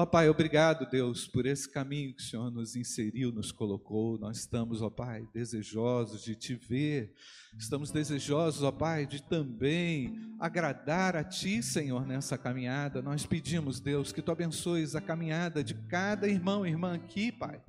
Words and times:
Ó 0.00 0.06
Pai, 0.06 0.28
obrigado, 0.28 0.88
Deus, 0.88 1.26
por 1.26 1.44
esse 1.44 1.68
caminho 1.68 2.14
que 2.14 2.22
o 2.22 2.24
Senhor 2.24 2.52
nos 2.52 2.76
inseriu, 2.76 3.32
nos 3.32 3.50
colocou. 3.50 4.16
Nós 4.16 4.38
estamos, 4.38 4.80
ó 4.80 4.88
Pai, 4.88 5.26
desejosos 5.34 6.22
de 6.22 6.36
te 6.36 6.54
ver. 6.54 7.12
Estamos 7.58 7.90
desejosos, 7.90 8.62
ó 8.62 8.70
Pai, 8.70 9.06
de 9.06 9.20
também 9.20 10.14
agradar 10.38 11.16
a 11.16 11.24
Ti, 11.24 11.64
Senhor, 11.64 12.06
nessa 12.06 12.38
caminhada. 12.38 13.02
Nós 13.02 13.26
pedimos, 13.26 13.80
Deus, 13.80 14.12
que 14.12 14.22
Tu 14.22 14.30
abençoes 14.30 14.94
a 14.94 15.00
caminhada 15.00 15.64
de 15.64 15.74
cada 15.74 16.28
irmão 16.28 16.64
e 16.64 16.70
irmã 16.70 16.94
aqui, 16.94 17.32
Pai 17.32 17.60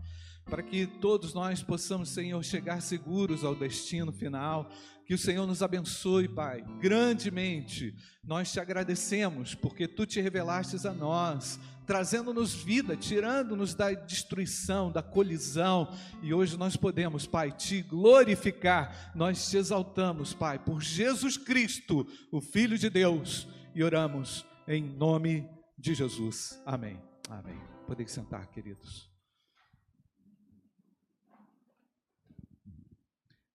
para 0.50 0.64
que 0.64 0.88
todos 0.88 1.34
nós 1.34 1.62
possamos, 1.62 2.10
Senhor, 2.10 2.44
chegar 2.44 2.82
seguros 2.82 3.44
ao 3.44 3.56
destino 3.56 4.12
final. 4.12 4.70
Que 5.06 5.14
o 5.14 5.18
Senhor 5.18 5.48
nos 5.48 5.64
abençoe, 5.64 6.28
Pai, 6.28 6.64
grandemente. 6.80 7.96
Nós 8.24 8.52
te 8.52 8.60
agradecemos 8.60 9.56
porque 9.56 9.88
tu 9.88 10.06
te 10.06 10.22
revelastes 10.22 10.86
a 10.86 10.94
nós, 10.94 11.60
trazendo-nos 11.86 12.54
vida, 12.54 12.96
tirando-nos 12.96 13.74
da 13.74 13.92
destruição, 13.92 14.92
da 14.92 15.02
colisão. 15.02 15.92
E 16.22 16.34
hoje 16.34 16.58
nós 16.58 16.76
podemos, 16.76 17.26
Pai, 17.26 17.52
te 17.52 17.82
glorificar. 17.82 19.12
Nós 19.16 19.50
te 19.50 19.58
exaltamos, 19.58 20.34
Pai, 20.34 20.60
por 20.60 20.82
Jesus 20.82 21.38
Cristo, 21.38 22.06
o 22.32 22.40
Filho 22.40 22.78
de 22.78 22.90
Deus, 22.90 23.48
e 23.74 23.84
oramos 23.84 24.46
em 24.68 24.84
nome 24.84 25.50
de 25.76 25.96
Jesus. 25.96 26.62
Amém. 26.66 27.02
Amém. 27.28 27.58
Podem 27.88 28.06
sentar, 28.06 28.46
queridos. 28.48 29.09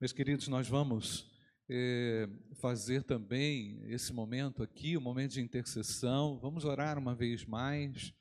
Meus 0.01 0.13
queridos, 0.13 0.49
nós 0.49 0.69
vamos 0.69 1.31
é, 1.71 2.29
fazer 2.57 3.05
também 3.05 3.81
esse 3.85 4.13
momento 4.13 4.61
aqui, 4.61 4.97
o 4.97 5.01
um 5.01 5.03
momento 5.03 5.35
de 5.35 5.41
intercessão. 5.41 6.37
Vamos 6.41 6.65
orar 6.65 6.99
uma 6.99 7.15
vez 7.15 7.45
mais 7.45 8.13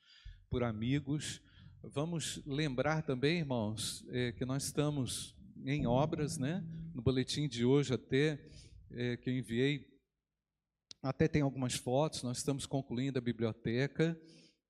por 0.51 0.63
amigos. 0.63 1.41
Vamos 1.81 2.43
lembrar 2.45 3.01
também, 3.01 3.39
irmãos, 3.39 4.05
é, 4.09 4.31
que 4.31 4.45
nós 4.45 4.65
estamos 4.65 5.35
em 5.65 5.87
obras, 5.87 6.37
né? 6.37 6.63
No 6.93 7.01
boletim 7.01 7.47
de 7.47 7.65
hoje 7.65 7.95
até 7.95 8.39
é, 8.91 9.17
que 9.17 9.31
eu 9.31 9.35
enviei, 9.35 9.87
até 11.01 11.27
tem 11.27 11.41
algumas 11.41 11.73
fotos. 11.73 12.21
Nós 12.21 12.37
estamos 12.37 12.67
concluindo 12.67 13.17
a 13.17 13.21
biblioteca, 13.21 14.17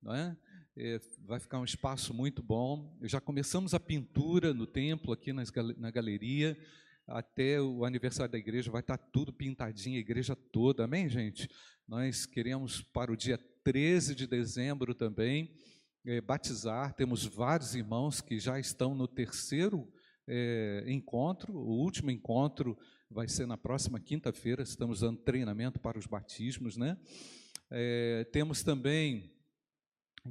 não 0.01 0.15
é? 0.15 0.37
É, 0.75 1.01
vai 1.25 1.39
ficar 1.39 1.59
um 1.59 1.65
espaço 1.65 2.13
muito 2.13 2.41
bom. 2.41 2.97
Já 3.03 3.19
começamos 3.19 3.73
a 3.73 3.79
pintura 3.79 4.53
no 4.53 4.65
templo, 4.65 5.11
aqui 5.11 5.33
nas, 5.33 5.51
na 5.77 5.91
galeria 5.91 6.57
até 7.07 7.61
o 7.61 7.85
aniversário 7.85 8.31
da 8.31 8.37
igreja, 8.37 8.71
vai 8.71 8.81
estar 8.81 8.97
tudo 8.97 9.33
pintadinho, 9.33 9.97
a 9.97 10.01
igreja 10.01 10.35
toda, 10.35 10.85
amém, 10.85 11.09
gente? 11.09 11.49
Nós 11.87 12.25
queremos 12.25 12.81
para 12.81 13.11
o 13.11 13.17
dia 13.17 13.37
13 13.63 14.15
de 14.15 14.27
dezembro 14.27 14.93
também 14.93 15.53
é, 16.05 16.19
batizar, 16.21 16.93
temos 16.93 17.25
vários 17.25 17.75
irmãos 17.75 18.21
que 18.21 18.39
já 18.39 18.59
estão 18.59 18.93
no 18.93 19.07
terceiro 19.07 19.91
é, 20.27 20.83
encontro, 20.87 21.53
o 21.53 21.81
último 21.81 22.11
encontro 22.11 22.77
vai 23.09 23.27
ser 23.27 23.45
na 23.45 23.57
próxima 23.57 23.99
quinta-feira, 23.99 24.63
estamos 24.63 25.01
dando 25.01 25.19
treinamento 25.19 25.79
para 25.79 25.99
os 25.99 26.05
batismos, 26.05 26.77
né? 26.77 26.97
É, 27.69 28.25
temos 28.31 28.63
também 28.63 29.31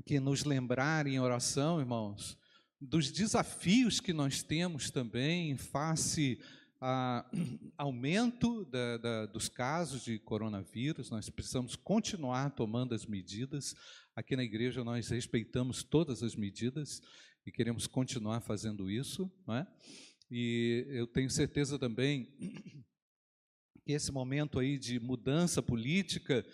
que 0.04 0.18
nos 0.18 0.44
lembrar 0.44 1.06
em 1.06 1.20
oração, 1.20 1.80
irmãos, 1.80 2.38
dos 2.80 3.10
desafios 3.12 4.00
que 4.00 4.12
nós 4.12 4.42
temos 4.42 4.90
também 4.90 5.50
em 5.50 5.56
face 5.56 6.40
aumento 7.78 8.64
da, 8.64 8.96
da, 8.96 9.26
dos 9.26 9.48
casos 9.48 10.02
de 10.02 10.18
coronavírus, 10.18 11.10
nós 11.10 11.30
precisamos 11.30 11.76
continuar 11.76 12.50
tomando 12.50 12.94
as 12.94 13.06
medidas. 13.06 13.74
Aqui 14.16 14.34
na 14.34 14.42
igreja 14.42 14.82
nós 14.82 15.08
respeitamos 15.08 15.84
todas 15.84 16.22
as 16.22 16.34
medidas 16.34 17.00
e 17.46 17.52
queremos 17.52 17.86
continuar 17.86 18.40
fazendo 18.40 18.90
isso. 18.90 19.30
Não 19.46 19.56
é? 19.56 19.66
E 20.30 20.84
eu 20.88 21.06
tenho 21.06 21.30
certeza 21.30 21.78
também 21.78 22.28
que 23.84 23.92
esse 23.92 24.10
momento 24.10 24.58
aí 24.58 24.76
de 24.76 24.98
mudança 24.98 25.62
política 25.62 26.44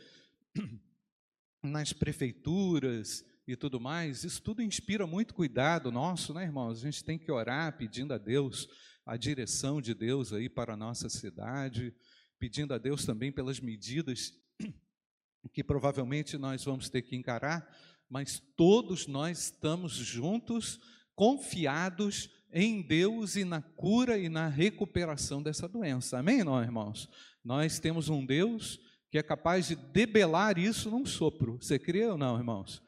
nas 1.63 1.93
prefeituras 1.93 3.25
e 3.47 3.57
tudo 3.57 3.81
mais, 3.81 4.25
isso 4.25 4.43
tudo 4.43 4.61
inspira 4.61 5.07
muito 5.07 5.33
cuidado 5.33 5.91
nosso, 5.91 6.35
né, 6.35 6.45
irmãos? 6.45 6.81
A 6.81 6.83
gente 6.83 7.03
tem 7.03 7.19
que 7.19 7.33
orar 7.33 7.79
pedindo 7.79 8.13
a 8.13 8.19
Deus 8.19 8.69
a 9.09 9.17
direção 9.17 9.81
de 9.81 9.95
Deus 9.95 10.35
aí 10.35 10.51
para 10.51 10.75
a 10.75 10.77
nossa 10.77 11.09
cidade, 11.09 11.95
pedindo 12.39 12.75
a 12.75 12.79
Deus 12.79 13.07
também 13.07 13.33
pelas 13.33 13.59
medidas 13.59 14.35
que 15.51 15.65
provavelmente 15.65 16.37
nós 16.37 16.63
vamos 16.63 16.91
ter 16.91 17.01
que 17.01 17.17
encarar, 17.17 17.75
mas 18.07 18.39
todos 18.55 19.07
nós 19.07 19.45
estamos 19.45 19.93
juntos, 19.93 20.79
confiados 21.15 22.29
em 22.53 22.83
Deus 22.83 23.35
e 23.35 23.47
na 23.47 23.63
cura 23.63 24.19
e 24.19 24.29
na 24.29 24.47
recuperação 24.47 25.43
dessa 25.43 25.67
doença. 25.67 26.19
Amém, 26.19 26.45
não, 26.45 26.63
irmãos? 26.63 27.09
Nós 27.43 27.79
temos 27.79 28.11
um 28.11 28.27
Deus 28.27 28.79
que 29.11 29.17
é 29.17 29.23
capaz 29.23 29.69
de 29.69 29.75
debelar 29.75 30.59
isso 30.59 30.91
num 30.91 31.07
sopro. 31.07 31.57
Você 31.63 31.79
crê 31.79 32.05
ou 32.05 32.19
não, 32.19 32.37
irmãos? 32.37 32.83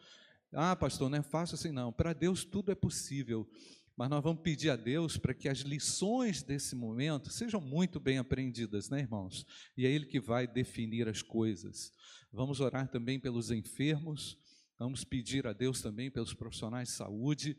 Ah, 0.53 0.77
pastor, 0.77 1.09
não 1.09 1.17
é 1.17 1.23
fácil 1.23 1.55
assim, 1.55 1.73
não. 1.73 1.91
Para 1.91 2.13
Deus 2.13 2.45
tudo 2.45 2.71
é 2.71 2.75
possível 2.75 3.49
mas 4.01 4.09
nós 4.09 4.25
vamos 4.25 4.41
pedir 4.41 4.71
a 4.71 4.77
Deus 4.77 5.19
para 5.19 5.35
que 5.35 5.47
as 5.47 5.59
lições 5.59 6.43
desse 6.43 6.75
momento 6.75 7.31
sejam 7.31 7.61
muito 7.61 8.01
bem 8.01 8.17
aprendidas, 8.17 8.89
né, 8.89 9.01
irmãos? 9.01 9.47
E 9.77 9.85
é 9.85 9.91
Ele 9.91 10.07
que 10.07 10.19
vai 10.19 10.47
definir 10.47 11.07
as 11.07 11.21
coisas. 11.21 11.93
Vamos 12.33 12.61
orar 12.61 12.89
também 12.89 13.21
pelos 13.21 13.51
enfermos, 13.51 14.39
vamos 14.79 15.05
pedir 15.05 15.47
a 15.47 15.53
Deus 15.53 15.83
também 15.83 16.11
pelos 16.11 16.33
profissionais 16.33 16.89
de 16.89 16.95
saúde. 16.95 17.59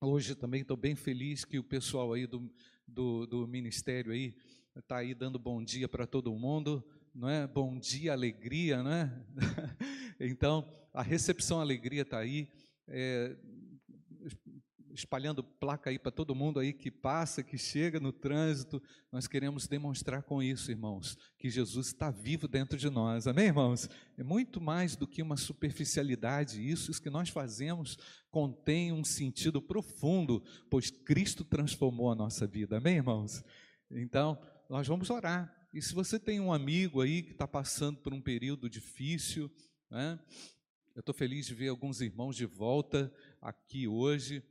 Hoje 0.00 0.34
também 0.34 0.62
estou 0.62 0.76
bem 0.76 0.96
feliz 0.96 1.44
que 1.44 1.60
o 1.60 1.62
pessoal 1.62 2.12
aí 2.12 2.26
do, 2.26 2.52
do, 2.84 3.24
do 3.24 3.46
ministério 3.46 4.10
aí 4.10 4.36
está 4.74 4.96
aí 4.96 5.14
dando 5.14 5.38
bom 5.38 5.62
dia 5.62 5.88
para 5.88 6.08
todo 6.08 6.34
mundo, 6.34 6.84
não 7.14 7.28
é? 7.28 7.46
Bom 7.46 7.78
dia, 7.78 8.14
alegria, 8.14 8.82
não 8.82 8.92
é? 8.92 9.24
então, 10.18 10.68
a 10.92 11.04
recepção 11.04 11.60
alegria 11.60 12.02
está 12.02 12.18
aí. 12.18 12.50
É, 12.88 13.36
espalhando 15.00 15.42
placa 15.42 15.90
aí 15.90 15.98
para 15.98 16.10
todo 16.10 16.34
mundo 16.34 16.60
aí 16.60 16.72
que 16.72 16.90
passa, 16.90 17.42
que 17.42 17.56
chega 17.56 17.98
no 17.98 18.12
trânsito. 18.12 18.82
Nós 19.10 19.26
queremos 19.26 19.66
demonstrar 19.66 20.22
com 20.22 20.42
isso, 20.42 20.70
irmãos, 20.70 21.16
que 21.38 21.48
Jesus 21.48 21.88
está 21.88 22.10
vivo 22.10 22.46
dentro 22.46 22.78
de 22.78 22.88
nós. 22.90 23.26
Amém, 23.26 23.46
irmãos? 23.46 23.88
É 24.18 24.22
muito 24.22 24.60
mais 24.60 24.96
do 24.96 25.06
que 25.06 25.22
uma 25.22 25.36
superficialidade. 25.36 26.66
Isso, 26.66 26.90
isso 26.90 27.02
que 27.02 27.10
nós 27.10 27.30
fazemos 27.30 27.98
contém 28.30 28.92
um 28.92 29.02
sentido 29.02 29.60
profundo, 29.60 30.42
pois 30.70 30.90
Cristo 30.90 31.44
transformou 31.44 32.12
a 32.12 32.14
nossa 32.14 32.46
vida. 32.46 32.76
Amém, 32.76 32.96
irmãos? 32.96 33.42
Então, 33.90 34.38
nós 34.68 34.86
vamos 34.86 35.08
orar. 35.10 35.52
E 35.72 35.80
se 35.80 35.94
você 35.94 36.18
tem 36.18 36.40
um 36.40 36.52
amigo 36.52 37.00
aí 37.00 37.22
que 37.22 37.32
está 37.32 37.48
passando 37.48 37.98
por 37.98 38.12
um 38.12 38.20
período 38.20 38.68
difícil, 38.68 39.50
né? 39.90 40.18
Eu 40.94 41.00
estou 41.00 41.14
feliz 41.14 41.46
de 41.46 41.54
ver 41.54 41.68
alguns 41.68 42.00
irmãos 42.00 42.36
de 42.36 42.44
volta 42.44 43.12
aqui 43.40 43.86
hoje. 43.86 44.42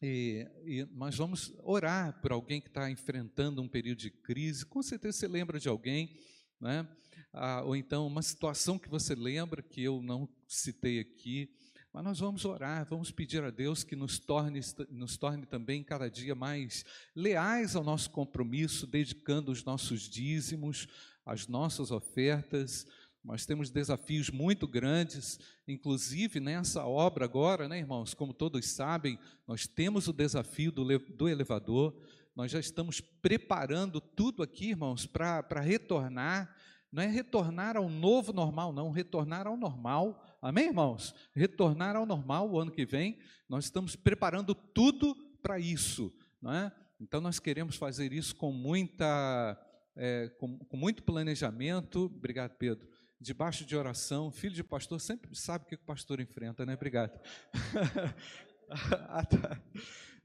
E, 0.00 0.46
e, 0.64 0.84
nós 0.92 1.16
vamos 1.16 1.54
orar 1.62 2.20
por 2.20 2.32
alguém 2.32 2.60
que 2.60 2.68
está 2.68 2.90
enfrentando 2.90 3.62
um 3.62 3.68
período 3.68 3.98
de 3.98 4.10
crise. 4.10 4.66
Com 4.66 4.82
certeza 4.82 5.18
você 5.18 5.28
lembra 5.28 5.58
de 5.58 5.68
alguém, 5.68 6.18
né? 6.60 6.86
Ah, 7.32 7.62
ou 7.62 7.74
então 7.74 8.06
uma 8.06 8.22
situação 8.22 8.78
que 8.78 8.88
você 8.88 9.14
lembra 9.14 9.62
que 9.62 9.82
eu 9.82 10.02
não 10.02 10.28
citei 10.46 11.00
aqui. 11.00 11.50
Mas 11.92 12.04
nós 12.04 12.18
vamos 12.18 12.44
orar, 12.44 12.84
vamos 12.84 13.10
pedir 13.10 13.42
a 13.42 13.50
Deus 13.50 13.82
que 13.82 13.96
nos 13.96 14.18
torne, 14.18 14.60
nos 14.90 15.16
torne 15.16 15.46
também 15.46 15.82
cada 15.82 16.10
dia 16.10 16.34
mais 16.34 16.84
leais 17.14 17.74
ao 17.74 17.82
nosso 17.82 18.10
compromisso, 18.10 18.86
dedicando 18.86 19.50
os 19.50 19.64
nossos 19.64 20.02
dízimos, 20.02 20.86
as 21.24 21.48
nossas 21.48 21.90
ofertas, 21.90 22.86
nós 23.26 23.44
temos 23.44 23.70
desafios 23.70 24.30
muito 24.30 24.68
grandes, 24.68 25.40
inclusive 25.66 26.38
nessa 26.38 26.86
obra 26.86 27.24
agora, 27.24 27.68
né, 27.68 27.76
irmãos? 27.76 28.14
Como 28.14 28.32
todos 28.32 28.64
sabem, 28.68 29.18
nós 29.48 29.66
temos 29.66 30.06
o 30.06 30.12
desafio 30.12 30.70
do, 30.70 30.98
do 31.00 31.28
elevador, 31.28 31.92
nós 32.36 32.52
já 32.52 32.60
estamos 32.60 33.00
preparando 33.00 34.00
tudo 34.00 34.44
aqui, 34.44 34.68
irmãos, 34.68 35.06
para 35.06 35.60
retornar. 35.60 36.54
Não 36.92 37.02
é 37.02 37.08
retornar 37.08 37.76
ao 37.76 37.88
novo 37.88 38.32
normal, 38.32 38.72
não, 38.72 38.92
retornar 38.92 39.48
ao 39.48 39.56
normal. 39.56 40.22
Amém, 40.40 40.66
irmãos? 40.66 41.12
Retornar 41.34 41.96
ao 41.96 42.06
normal 42.06 42.48
o 42.48 42.60
ano 42.60 42.70
que 42.70 42.86
vem. 42.86 43.18
Nós 43.48 43.64
estamos 43.64 43.96
preparando 43.96 44.54
tudo 44.54 45.16
para 45.42 45.58
isso, 45.58 46.14
não 46.40 46.52
é? 46.52 46.72
Então 47.00 47.20
nós 47.20 47.40
queremos 47.40 47.74
fazer 47.74 48.12
isso 48.12 48.36
com 48.36 48.52
muita, 48.52 49.60
é, 49.96 50.28
com, 50.38 50.58
com 50.60 50.76
muito 50.76 51.02
planejamento. 51.02 52.04
Obrigado, 52.04 52.52
Pedro 52.56 52.95
debaixo 53.20 53.64
de 53.64 53.76
oração. 53.76 54.30
Filho 54.30 54.54
de 54.54 54.64
pastor 54.64 55.00
sempre 55.00 55.34
sabe 55.34 55.64
o 55.64 55.68
que 55.68 55.74
o 55.74 55.78
pastor 55.78 56.20
enfrenta, 56.20 56.64
né? 56.64 56.74
Obrigado. 56.74 57.18
Ah, 58.68 59.24
tá. 59.24 59.62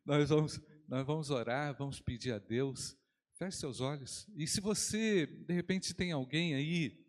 nós, 0.04 0.30
vamos, 0.30 0.60
nós 0.88 1.06
vamos 1.06 1.30
orar, 1.30 1.78
vamos 1.78 2.00
pedir 2.00 2.32
a 2.32 2.40
Deus. 2.40 2.98
Feche 3.34 3.58
seus 3.58 3.80
olhos. 3.82 4.28
E 4.36 4.48
se 4.48 4.60
você, 4.60 5.28
de 5.28 5.54
repente, 5.54 5.94
tem 5.94 6.12
alguém 6.12 6.56
aí 6.56 7.06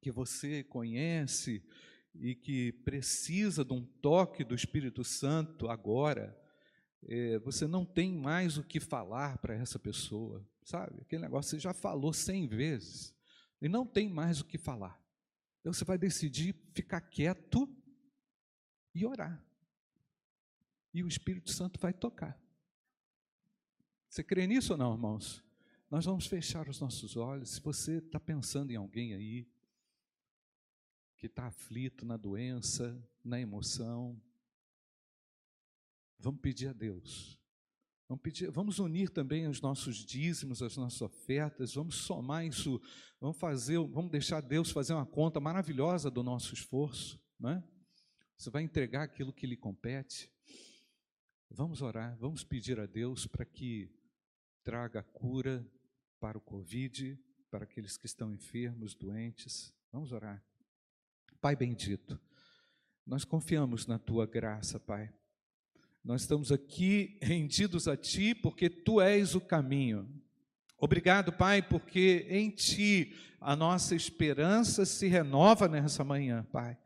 que 0.00 0.12
você 0.12 0.62
conhece 0.62 1.68
e 2.14 2.36
que 2.36 2.70
precisa 2.84 3.64
de 3.64 3.72
um 3.72 3.84
toque 3.84 4.44
do 4.44 4.54
Espírito 4.54 5.02
Santo 5.02 5.68
agora, 5.68 6.40
é, 7.08 7.40
você 7.40 7.66
não 7.66 7.84
tem 7.84 8.12
mais 8.12 8.56
o 8.56 8.62
que 8.62 8.78
falar 8.78 9.38
para 9.38 9.52
essa 9.52 9.80
pessoa, 9.80 10.48
sabe? 10.62 11.00
Aquele 11.00 11.22
negócio 11.22 11.50
você 11.50 11.58
já 11.58 11.74
falou 11.74 12.12
cem 12.12 12.46
vezes 12.46 13.15
e 13.60 13.68
não 13.68 13.86
tem 13.86 14.08
mais 14.08 14.40
o 14.40 14.44
que 14.44 14.58
falar. 14.58 15.00
Então 15.60 15.72
você 15.72 15.84
vai 15.84 15.98
decidir 15.98 16.54
ficar 16.72 17.00
quieto 17.00 17.68
e 18.94 19.04
orar. 19.04 19.44
E 20.92 21.02
o 21.02 21.08
Espírito 21.08 21.50
Santo 21.50 21.78
vai 21.80 21.92
tocar. 21.92 22.40
Você 24.08 24.22
crê 24.22 24.46
nisso 24.46 24.72
ou 24.72 24.78
não, 24.78 24.92
irmãos? 24.94 25.44
Nós 25.90 26.04
vamos 26.04 26.26
fechar 26.26 26.68
os 26.68 26.80
nossos 26.80 27.16
olhos. 27.16 27.50
Se 27.50 27.60
você 27.60 27.98
está 27.98 28.18
pensando 28.18 28.70
em 28.70 28.76
alguém 28.76 29.14
aí 29.14 29.46
que 31.16 31.26
está 31.26 31.46
aflito 31.46 32.04
na 32.04 32.16
doença, 32.16 32.98
na 33.24 33.40
emoção, 33.40 34.20
vamos 36.18 36.40
pedir 36.40 36.68
a 36.68 36.72
Deus. 36.72 37.35
Vamos, 38.08 38.22
pedir, 38.22 38.50
vamos 38.52 38.78
unir 38.78 39.10
também 39.10 39.48
os 39.48 39.60
nossos 39.60 39.96
dízimos, 39.96 40.62
as 40.62 40.76
nossas 40.76 41.02
ofertas, 41.02 41.74
vamos 41.74 41.96
somar 41.96 42.46
isso, 42.46 42.80
vamos 43.20 43.36
fazer, 43.36 43.78
vamos 43.78 44.12
deixar 44.12 44.40
Deus 44.40 44.70
fazer 44.70 44.92
uma 44.92 45.04
conta 45.04 45.40
maravilhosa 45.40 46.08
do 46.08 46.22
nosso 46.22 46.54
esforço, 46.54 47.20
não 47.38 47.50
é? 47.50 47.64
Você 48.36 48.48
vai 48.48 48.62
entregar 48.62 49.02
aquilo 49.02 49.32
que 49.32 49.46
lhe 49.46 49.56
compete. 49.56 50.30
Vamos 51.50 51.82
orar, 51.82 52.16
vamos 52.18 52.44
pedir 52.44 52.78
a 52.78 52.86
Deus 52.86 53.26
para 53.26 53.44
que 53.44 53.90
traga 54.62 55.02
cura 55.02 55.66
para 56.20 56.38
o 56.38 56.40
Covid, 56.40 57.18
para 57.50 57.64
aqueles 57.64 57.96
que 57.96 58.06
estão 58.06 58.32
enfermos, 58.32 58.94
doentes. 58.94 59.74
Vamos 59.90 60.12
orar. 60.12 60.44
Pai 61.40 61.56
bendito, 61.56 62.20
nós 63.04 63.24
confiamos 63.24 63.86
na 63.86 63.98
tua 63.98 64.26
graça, 64.26 64.78
Pai. 64.78 65.12
Nós 66.06 66.20
estamos 66.20 66.52
aqui 66.52 67.18
rendidos 67.20 67.88
a 67.88 67.96
Ti 67.96 68.32
porque 68.32 68.70
Tu 68.70 69.00
és 69.00 69.34
o 69.34 69.40
caminho. 69.40 70.08
Obrigado, 70.78 71.32
Pai, 71.32 71.60
porque 71.60 72.28
em 72.30 72.48
Ti 72.48 73.12
a 73.40 73.56
nossa 73.56 73.92
esperança 73.92 74.84
se 74.86 75.08
renova 75.08 75.66
nessa 75.66 76.04
manhã, 76.04 76.46
Pai. 76.52 76.78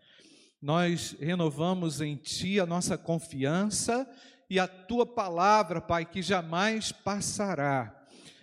Nós 0.62 1.14
renovamos 1.20 2.00
em 2.00 2.16
Ti 2.16 2.60
a 2.60 2.64
nossa 2.64 2.96
confiança 2.96 4.10
e 4.48 4.58
a 4.58 4.66
Tua 4.66 5.04
palavra, 5.04 5.82
Pai, 5.82 6.06
que 6.06 6.22
jamais 6.22 6.90
passará. 6.90 7.94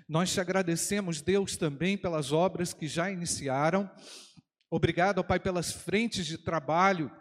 Nós 0.08 0.32
te 0.32 0.40
agradecemos, 0.40 1.24
Deus, 1.24 1.58
também 1.58 1.98
pelas 1.98 2.32
obras 2.32 2.72
que 2.72 2.88
já 2.88 3.10
iniciaram. 3.10 3.90
Obrigado, 4.70 5.24
Pai, 5.24 5.40
pelas 5.40 5.72
frentes 5.72 6.28
de 6.28 6.38
trabalho 6.38 7.12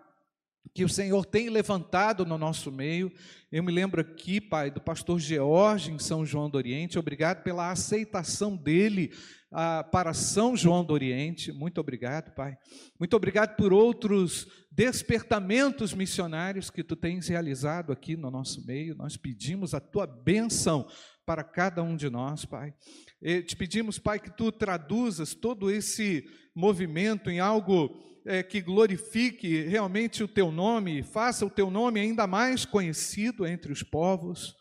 que 0.74 0.84
o 0.84 0.88
Senhor 0.88 1.24
tem 1.24 1.48
levantado 1.48 2.24
no 2.24 2.36
nosso 2.36 2.70
meio. 2.70 3.12
Eu 3.50 3.62
me 3.62 3.72
lembro 3.72 4.00
aqui, 4.00 4.40
Pai, 4.40 4.70
do 4.70 4.80
pastor 4.80 5.18
George 5.18 5.90
em 5.90 5.98
São 5.98 6.24
João 6.24 6.50
do 6.50 6.58
Oriente. 6.58 6.98
Obrigado 6.98 7.42
pela 7.42 7.70
aceitação 7.70 8.56
dele 8.56 9.12
ah, 9.50 9.84
para 9.84 10.12
São 10.12 10.56
João 10.56 10.84
do 10.84 10.92
Oriente. 10.92 11.52
Muito 11.52 11.80
obrigado, 11.80 12.34
Pai. 12.34 12.56
Muito 12.98 13.16
obrigado 13.16 13.56
por 13.56 13.72
outros 13.72 14.46
despertamentos 14.70 15.94
missionários 15.94 16.68
que 16.68 16.84
tu 16.84 16.94
tens 16.94 17.28
realizado 17.28 17.92
aqui 17.92 18.16
no 18.16 18.30
nosso 18.30 18.66
meio. 18.66 18.94
Nós 18.94 19.16
pedimos 19.16 19.72
a 19.72 19.80
tua 19.80 20.06
bênção 20.06 20.86
para 21.24 21.42
cada 21.42 21.82
um 21.82 21.96
de 21.96 22.10
nós, 22.10 22.44
Pai. 22.44 22.74
E 23.22 23.42
te 23.42 23.56
pedimos, 23.56 23.98
Pai, 23.98 24.20
que 24.20 24.30
tu 24.30 24.52
traduzas 24.52 25.34
todo 25.34 25.70
esse 25.70 26.24
movimento 26.54 27.30
em 27.30 27.40
algo 27.40 28.15
é, 28.26 28.42
que 28.42 28.60
glorifique 28.60 29.62
realmente 29.62 30.22
o 30.22 30.28
teu 30.28 30.50
nome, 30.50 31.02
faça 31.02 31.46
o 31.46 31.50
teu 31.50 31.70
nome 31.70 32.00
ainda 32.00 32.26
mais 32.26 32.64
conhecido 32.64 33.46
entre 33.46 33.72
os 33.72 33.84
povos. 33.84 34.56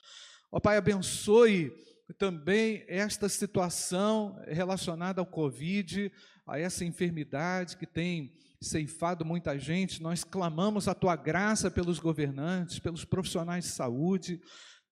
Ó 0.52 0.60
Pai, 0.60 0.78
abençoe 0.78 1.74
também 2.20 2.86
esta 2.88 3.28
situação 3.28 4.40
relacionada 4.48 5.20
ao 5.20 5.26
Covid, 5.26 6.12
a 6.46 6.60
essa 6.60 6.86
enfermidade 6.86 7.76
que 7.76 7.88
tem 7.88 8.32
ceifado 8.62 9.26
muita 9.26 9.58
gente. 9.58 10.02
Nós 10.02 10.24
clamamos 10.24 10.88
a 10.88 10.94
tua 10.94 11.16
graça 11.16 11.72
pelos 11.72 11.98
governantes, 11.98 12.78
pelos 12.78 13.04
profissionais 13.04 13.66
de 13.66 13.72
saúde. 13.72 14.40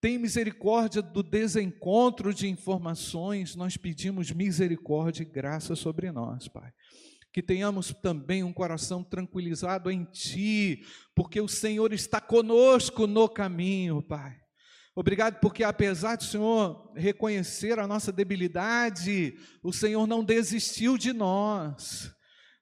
Tem 0.01 0.17
misericórdia 0.17 1.01
do 1.01 1.21
desencontro 1.21 2.33
de 2.33 2.49
informações, 2.49 3.55
nós 3.55 3.77
pedimos 3.77 4.31
misericórdia 4.31 5.21
e 5.21 5.25
graça 5.25 5.75
sobre 5.75 6.11
nós, 6.11 6.47
Pai 6.47 6.73
que 7.33 7.41
tenhamos 7.41 7.91
também 7.91 8.43
um 8.43 8.53
coração 8.53 9.03
tranquilizado 9.03 9.89
em 9.89 10.03
Ti, 10.03 10.85
porque 11.15 11.41
o 11.41 11.47
Senhor 11.47 11.91
está 11.91 12.21
conosco 12.21 13.07
no 13.07 13.27
caminho, 13.27 14.03
Pai. 14.03 14.39
Obrigado, 14.95 15.39
porque 15.39 15.63
apesar 15.63 16.15
do 16.15 16.23
Senhor 16.23 16.91
reconhecer 16.95 17.79
a 17.79 17.87
nossa 17.87 18.11
debilidade, 18.11 19.35
o 19.63 19.73
Senhor 19.73 20.05
não 20.05 20.23
desistiu 20.23 20.95
de 20.95 21.11
nós. 21.11 22.13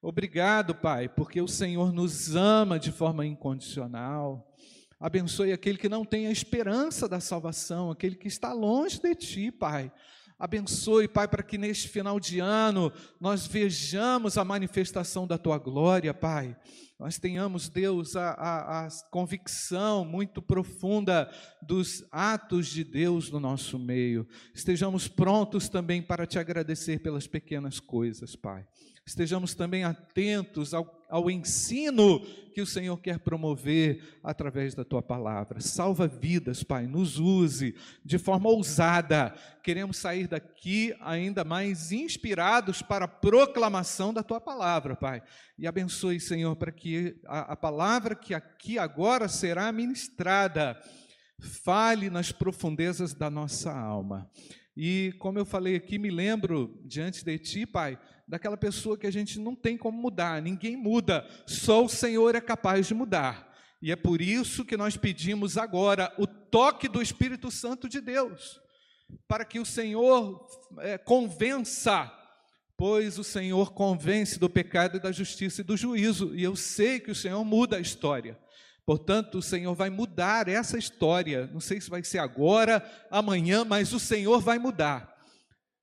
Obrigado, 0.02 0.74
Pai, 0.74 1.10
porque 1.10 1.42
o 1.42 1.50
Senhor 1.50 1.92
nos 1.92 2.34
ama 2.34 2.80
de 2.80 2.94
forma 2.94 3.26
incondicional. 3.26 4.56
Abençoe 4.98 5.52
aquele 5.52 5.78
que 5.78 5.90
não 5.90 6.06
tem 6.06 6.28
a 6.28 6.32
esperança 6.32 7.10
da 7.10 7.20
salvação, 7.20 7.92
aquele 7.92 8.16
que 8.16 8.30
está 8.30 8.54
longe 8.54 9.02
de 9.02 9.14
Ti, 9.16 9.52
Pai. 9.52 9.92
Abençoe, 10.42 11.08
Pai, 11.08 11.28
para 11.28 11.44
que 11.44 11.56
neste 11.56 11.88
final 11.88 12.20
de 12.20 12.40
ano 12.40 12.92
nós 13.20 13.46
vejamos 13.46 14.40
a 14.40 14.44
manifestação 14.44 15.28
da 15.28 15.38
tua 15.38 15.60
glória, 15.60 16.16
Pai. 16.16 16.58
Nós 16.98 17.20
tenhamos, 17.20 17.70
Deus, 17.70 18.16
a, 18.16 18.32
a, 18.32 18.88
a, 18.88 18.90
convicção 19.12 20.04
muito 20.04 20.42
profunda 20.42 21.32
dos 21.62 22.04
atos 22.12 22.66
de 22.70 22.84
Deus 22.84 23.30
no 23.30 23.40
nosso 23.40 23.78
meio. 23.78 24.28
Estejamos 24.52 25.08
prontos 25.08 25.70
também 25.70 26.02
para 26.02 26.26
te 26.26 26.40
agradecer 26.40 27.04
pelas 27.04 27.28
pequenas 27.28 27.80
coisas, 27.80 28.36
Pai. 28.36 28.66
Estejamos 29.06 29.56
também 29.56 29.84
atentos 29.84 30.74
ao 30.74 31.02
ao 31.12 31.30
ensino 31.30 32.22
que 32.54 32.62
o 32.62 32.66
Senhor 32.66 32.98
quer 32.98 33.20
promover 33.20 34.20
através 34.24 34.74
da 34.74 34.86
tua 34.86 35.02
palavra. 35.02 35.60
Salva 35.60 36.08
vidas, 36.08 36.64
Pai, 36.64 36.88
nos 36.88 37.20
use 37.20 37.76
de 38.04 38.18
forma 38.18 38.50
ousada. 38.50 39.36
Queremos 39.62 39.98
sair 39.98 40.26
daqui 40.28 40.96
ainda 41.02 41.44
mais 41.44 41.92
inspirados 41.92 42.82
para 42.82 43.06
a 43.06 43.10
proclamação 43.10 44.14
da 44.14 44.24
tua 44.24 44.40
palavra, 44.40 44.96
Pai. 44.96 45.22
E 45.58 45.68
abençoe, 45.68 46.20
Senhor, 46.20 46.56
para 46.56 46.72
que 46.72 47.20
a, 47.26 47.54
a 47.54 47.56
palavra 47.58 48.16
que 48.16 48.34
aqui 48.34 48.80
agora 48.80 49.28
será 49.28 49.70
ministrada 49.72 50.82
fale 51.40 52.10
nas 52.10 52.32
profundezas 52.32 53.14
da 53.14 53.30
nossa 53.30 53.72
alma. 53.72 54.30
E 54.76 55.14
como 55.20 55.38
eu 55.38 55.46
falei 55.46 55.76
aqui, 55.76 56.00
me 56.00 56.10
lembro 56.10 56.82
diante 56.86 57.26
de 57.26 57.38
ti, 57.38 57.66
Pai, 57.66 58.00
daquela 58.28 58.56
pessoa 58.56 58.98
que 58.98 59.06
a 59.06 59.12
gente 59.12 59.40
não 59.40 59.56
tem 59.56 59.78
como 59.78 60.02
mudar, 60.02 60.42
ninguém 60.42 60.78
muda, 60.78 61.28
só 61.46 61.84
o 61.84 61.90
Senhor 61.90 62.34
é 62.36 62.42
capaz 62.42 62.88
de 62.88 62.94
mudar. 62.94 63.52
E 63.82 63.92
é 63.92 63.96
por 63.96 64.22
isso 64.22 64.64
que 64.64 64.78
nós 64.78 64.96
pedimos 64.96 65.58
agora 65.58 66.14
o 66.18 66.26
toque 66.26 66.88
do 66.88 67.02
Espírito 67.02 67.52
Santo 67.52 67.90
de 67.90 68.00
Deus, 68.00 68.62
para 69.28 69.44
que 69.44 69.60
o 69.60 69.66
Senhor 69.66 70.48
é, 70.80 70.98
convença, 70.98 72.10
pois 72.78 73.20
o 73.20 73.24
Senhor 73.24 73.74
convence 73.74 74.40
do 74.40 74.50
pecado 74.50 74.98
e 74.98 75.02
da 75.02 75.12
justiça 75.12 75.62
e 75.62 75.66
do 75.66 75.76
juízo, 75.76 76.34
e 76.36 76.44
eu 76.44 76.56
sei 76.56 77.00
que 77.00 77.12
o 77.12 77.16
Senhor 77.16 77.44
muda 77.44 77.78
a 77.78 77.82
história. 77.82 78.40
Portanto, 78.92 79.38
o 79.38 79.42
Senhor 79.42 79.74
vai 79.74 79.90
mudar 79.90 80.50
essa 80.50 80.78
história. 80.78 81.50
Não 81.54 81.62
sei 81.62 81.80
se 81.80 81.90
vai 81.90 82.04
ser 82.04 82.18
agora, 82.18 82.84
amanhã, 83.10 83.64
mas 83.64 83.94
o 83.94 84.00
Senhor 84.02 84.42
vai 84.42 84.60
mudar 84.60 85.10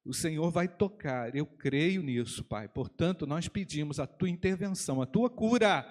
o 0.05 0.15
Senhor 0.15 0.51
vai 0.51 0.67
tocar, 0.67 1.37
eu 1.37 1.45
creio 1.45 2.03
nisso, 2.03 2.43
Pai. 2.43 2.67
Portanto, 2.67 3.27
nós 3.27 3.47
pedimos 3.47 4.01
a 4.01 4.07
tua 4.07 4.31
intervenção, 4.31 5.03
a 5.03 5.07
tua 5.07 5.29
cura, 5.29 5.87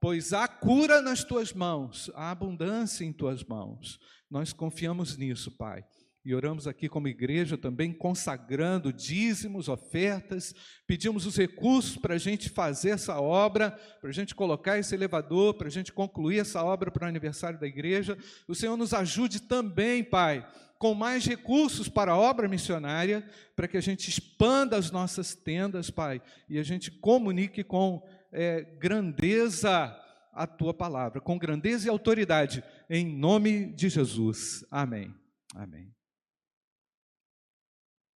pois 0.00 0.32
há 0.32 0.48
cura 0.48 1.02
nas 1.02 1.22
tuas 1.22 1.52
mãos, 1.52 2.10
há 2.14 2.30
abundância 2.30 3.04
em 3.04 3.12
tuas 3.12 3.44
mãos. 3.44 4.00
Nós 4.30 4.54
confiamos 4.54 5.18
nisso, 5.18 5.50
Pai. 5.50 5.84
E 6.24 6.34
oramos 6.34 6.66
aqui 6.66 6.88
como 6.88 7.08
igreja 7.08 7.56
também, 7.56 7.92
consagrando 7.92 8.92
dízimos, 8.92 9.68
ofertas, 9.68 10.54
pedimos 10.86 11.24
os 11.24 11.36
recursos 11.36 11.96
para 11.96 12.14
a 12.14 12.18
gente 12.18 12.50
fazer 12.50 12.90
essa 12.90 13.20
obra, 13.20 13.70
para 14.00 14.10
a 14.10 14.12
gente 14.12 14.34
colocar 14.34 14.78
esse 14.78 14.94
elevador, 14.94 15.54
para 15.54 15.68
a 15.68 15.70
gente 15.70 15.92
concluir 15.92 16.40
essa 16.40 16.62
obra 16.62 16.90
para 16.90 17.06
o 17.06 17.08
aniversário 17.08 17.58
da 17.58 17.66
igreja. 17.66 18.18
O 18.46 18.54
Senhor 18.54 18.76
nos 18.76 18.92
ajude 18.92 19.40
também, 19.42 20.02
Pai, 20.04 20.46
com 20.78 20.94
mais 20.94 21.24
recursos 21.24 21.88
para 21.88 22.12
a 22.12 22.18
obra 22.18 22.48
missionária, 22.48 23.26
para 23.56 23.68
que 23.68 23.76
a 23.76 23.82
gente 23.82 24.08
expanda 24.08 24.76
as 24.76 24.90
nossas 24.90 25.34
tendas, 25.34 25.88
Pai, 25.90 26.20
e 26.48 26.58
a 26.58 26.62
gente 26.62 26.90
comunique 26.90 27.64
com 27.64 28.02
é, 28.32 28.62
grandeza 28.78 29.96
a 30.32 30.46
tua 30.46 30.72
palavra, 30.72 31.20
com 31.20 31.38
grandeza 31.38 31.86
e 31.86 31.90
autoridade, 31.90 32.62
em 32.88 33.04
nome 33.04 33.72
de 33.72 33.88
Jesus. 33.88 34.64
Amém. 34.70 35.12
Amém. 35.54 35.97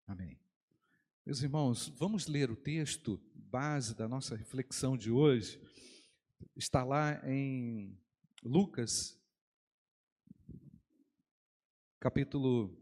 Amém. 0.09 0.39
Meus 1.27 1.43
irmãos, 1.43 1.89
vamos 1.99 2.29
ler 2.29 2.51
o 2.51 2.57
texto 2.57 3.21
base 3.35 3.95
da 3.95 4.09
nossa 4.09 4.35
reflexão 4.35 4.97
de 4.97 5.11
hoje, 5.11 5.61
está 6.57 6.83
lá 6.83 7.21
em 7.31 7.95
Lucas, 8.43 9.21
capítulo 12.01 12.75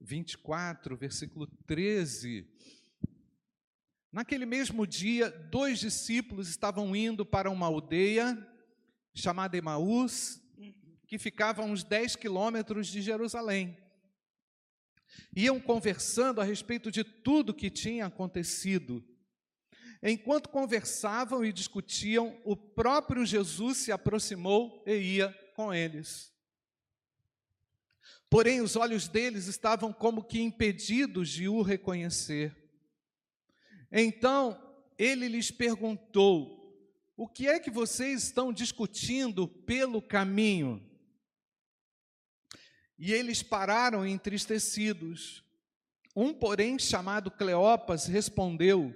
24, 0.00 0.96
versículo 0.96 1.46
13. 1.66 2.48
Naquele 4.10 4.46
mesmo 4.46 4.86
dia, 4.86 5.28
dois 5.28 5.80
discípulos 5.80 6.48
estavam 6.48 6.96
indo 6.96 7.26
para 7.26 7.50
uma 7.50 7.66
aldeia 7.66 8.38
chamada 9.12 9.54
Emaús, 9.54 10.40
que 11.06 11.18
ficava 11.18 11.60
a 11.60 11.66
uns 11.66 11.84
10 11.84 12.16
quilômetros 12.16 12.86
de 12.86 13.02
Jerusalém. 13.02 13.76
Iam 15.34 15.60
conversando 15.60 16.40
a 16.40 16.44
respeito 16.44 16.90
de 16.90 17.04
tudo 17.04 17.54
que 17.54 17.70
tinha 17.70 18.06
acontecido. 18.06 19.04
Enquanto 20.02 20.48
conversavam 20.48 21.44
e 21.44 21.52
discutiam, 21.52 22.40
o 22.44 22.56
próprio 22.56 23.26
Jesus 23.26 23.78
se 23.78 23.92
aproximou 23.92 24.82
e 24.86 24.94
ia 24.94 25.32
com 25.54 25.72
eles. 25.74 26.32
Porém, 28.30 28.60
os 28.60 28.76
olhos 28.76 29.08
deles 29.08 29.46
estavam 29.46 29.92
como 29.92 30.24
que 30.24 30.40
impedidos 30.40 31.28
de 31.28 31.48
o 31.48 31.62
reconhecer. 31.62 32.56
Então, 33.92 34.58
ele 34.96 35.28
lhes 35.28 35.50
perguntou: 35.50 36.72
O 37.16 37.26
que 37.26 37.48
é 37.48 37.58
que 37.58 37.70
vocês 37.70 38.22
estão 38.22 38.52
discutindo 38.52 39.48
pelo 39.48 40.00
caminho? 40.00 40.89
E 43.00 43.14
eles 43.14 43.42
pararam 43.42 44.06
entristecidos. 44.06 45.42
Um, 46.14 46.34
porém, 46.34 46.78
chamado 46.78 47.30
Cleopas, 47.30 48.04
respondeu: 48.04 48.94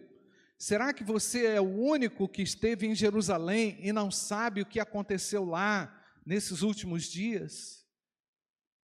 Será 0.58 0.92
que 0.92 1.02
você 1.02 1.46
é 1.46 1.60
o 1.60 1.74
único 1.74 2.28
que 2.28 2.42
esteve 2.42 2.86
em 2.86 2.94
Jerusalém 2.94 3.78
e 3.80 3.94
não 3.94 4.10
sabe 4.10 4.60
o 4.60 4.66
que 4.66 4.78
aconteceu 4.78 5.42
lá 5.42 6.04
nesses 6.24 6.60
últimos 6.60 7.04
dias? 7.04 7.82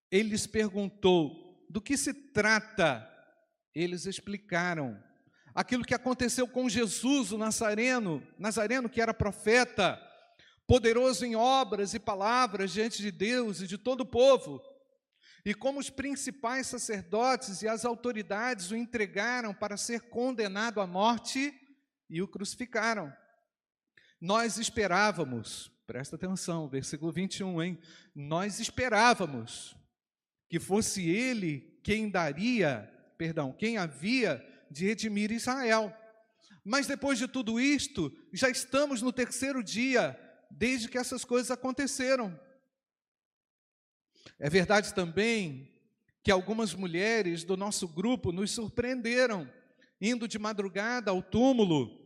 Ele 0.09 0.29
lhes 0.29 0.47
perguntou: 0.47 1.67
do 1.69 1.81
que 1.81 1.97
se 1.97 2.15
trata? 2.15 3.05
Eles 3.75 4.07
explicaram. 4.07 5.03
Aquilo 5.53 5.85
que 5.85 5.95
aconteceu 5.95 6.47
com 6.47 6.69
Jesus, 6.69 7.33
o 7.33 7.39
Nazareno, 7.39 8.25
Nazareno 8.39 8.89
que 8.89 9.01
era 9.01 9.13
profeta, 9.13 10.01
poderoso 10.65 11.27
em 11.27 11.35
obras 11.35 11.93
e 11.93 11.99
palavras 11.99 12.73
diante 12.73 13.03
de 13.03 13.11
Deus 13.11 13.61
e 13.61 13.67
de 13.67 13.77
todo 13.77 14.03
o 14.03 14.07
povo. 14.07 14.63
E 15.45 15.55
como 15.55 15.79
os 15.79 15.91
principais 15.91 16.67
sacerdotes 16.67 17.63
e 17.63 17.69
as 17.69 17.85
autoridades 17.85 18.71
o 18.71 18.77
entregaram 18.77 19.55
para 19.55 19.77
ser 19.77 20.03
condenado 20.03 20.81
à 20.81 20.87
morte 20.87 21.55
e 22.11 22.21
o 22.21 22.29
crucificaram. 22.29 23.13
Nós 24.21 24.59
esperávamos, 24.59 25.71
presta 25.87 26.17
atenção, 26.17 26.69
versículo 26.69 27.13
21, 27.13 27.63
hein? 27.63 27.79
Nós 28.15 28.59
esperávamos 28.59 29.77
que 30.49 30.59
fosse 30.59 31.09
ele 31.09 31.79
quem 31.85 32.11
daria, 32.11 32.91
perdão, 33.17 33.53
quem 33.53 33.77
havia 33.77 34.45
de 34.71 34.87
redimir 34.87 35.31
Israel. 35.31 35.95
Mas 36.65 36.87
depois 36.87 37.19
de 37.19 37.29
tudo 37.29 37.61
isto, 37.61 38.13
já 38.33 38.49
estamos 38.49 39.01
no 39.01 39.13
terceiro 39.13 39.63
dia 39.63 40.19
desde 40.51 40.89
que 40.89 40.99
essas 40.99 41.25
coisas 41.25 41.51
aconteceram. 41.51 42.39
É 44.39 44.49
verdade 44.49 44.95
também 44.95 45.73
que 46.23 46.31
algumas 46.31 46.75
mulheres 46.75 47.43
do 47.45 47.57
nosso 47.57 47.89
grupo 47.89 48.33
nos 48.33 48.51
surpreenderam, 48.51 49.51
indo 50.01 50.29
de 50.29 50.39
madrugada 50.39 51.11
ao 51.11 51.23
túmulo 51.23 51.99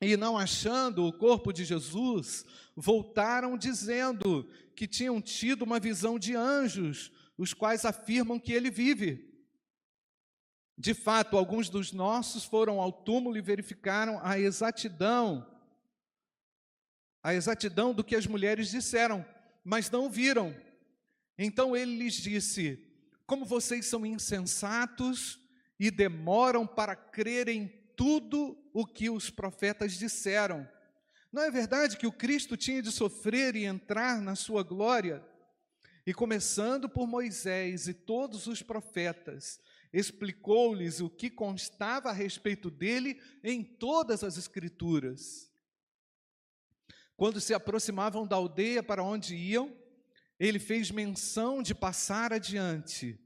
e 0.00 0.16
não 0.16 0.36
achando 0.36 1.06
o 1.06 1.12
corpo 1.12 1.52
de 1.52 1.64
Jesus, 1.64 2.44
voltaram 2.76 3.56
dizendo 3.56 4.48
que 4.76 4.86
tinham 4.86 5.20
tido 5.20 5.62
uma 5.62 5.80
visão 5.80 6.18
de 6.18 6.34
anjos, 6.34 7.10
os 7.38 7.54
quais 7.54 7.84
afirmam 7.84 8.38
que 8.38 8.52
ele 8.52 8.70
vive. 8.70 9.32
De 10.76 10.92
fato, 10.92 11.36
alguns 11.36 11.68
dos 11.68 11.92
nossos 11.92 12.44
foram 12.44 12.80
ao 12.80 12.92
túmulo 12.92 13.36
e 13.36 13.40
verificaram 13.40 14.20
a 14.22 14.38
exatidão, 14.38 15.48
a 17.22 17.32
exatidão 17.32 17.94
do 17.94 18.04
que 18.04 18.16
as 18.16 18.26
mulheres 18.26 18.70
disseram, 18.70 19.24
mas 19.64 19.88
não 19.90 20.10
viram. 20.10 20.54
Então 21.38 21.76
ele 21.76 21.96
lhes 21.96 22.14
disse: 22.14 22.78
Como 23.26 23.44
vocês 23.44 23.86
são 23.86 24.04
insensatos 24.04 25.40
e 25.78 25.90
demoram 25.90 26.66
para 26.66 26.94
crer 26.94 27.48
em 27.48 27.66
tudo 27.96 28.56
o 28.72 28.86
que 28.86 29.08
os 29.08 29.30
profetas 29.30 29.94
disseram. 29.94 30.68
Não 31.32 31.42
é 31.42 31.50
verdade 31.50 31.96
que 31.96 32.06
o 32.06 32.12
Cristo 32.12 32.56
tinha 32.56 32.82
de 32.82 32.92
sofrer 32.92 33.56
e 33.56 33.64
entrar 33.64 34.20
na 34.20 34.34
sua 34.36 34.62
glória? 34.62 35.24
E 36.06 36.12
começando 36.12 36.88
por 36.88 37.06
Moisés 37.06 37.88
e 37.88 37.94
todos 37.94 38.46
os 38.46 38.62
profetas, 38.62 39.58
explicou-lhes 39.92 41.00
o 41.00 41.08
que 41.08 41.30
constava 41.30 42.10
a 42.10 42.12
respeito 42.12 42.70
dele 42.70 43.20
em 43.42 43.64
todas 43.64 44.22
as 44.22 44.36
Escrituras. 44.36 45.50
Quando 47.16 47.40
se 47.40 47.54
aproximavam 47.54 48.26
da 48.26 48.36
aldeia 48.36 48.82
para 48.82 49.02
onde 49.02 49.34
iam, 49.34 49.74
ele 50.46 50.58
fez 50.58 50.90
menção 50.90 51.62
de 51.62 51.74
passar 51.74 52.32
adiante, 52.32 53.18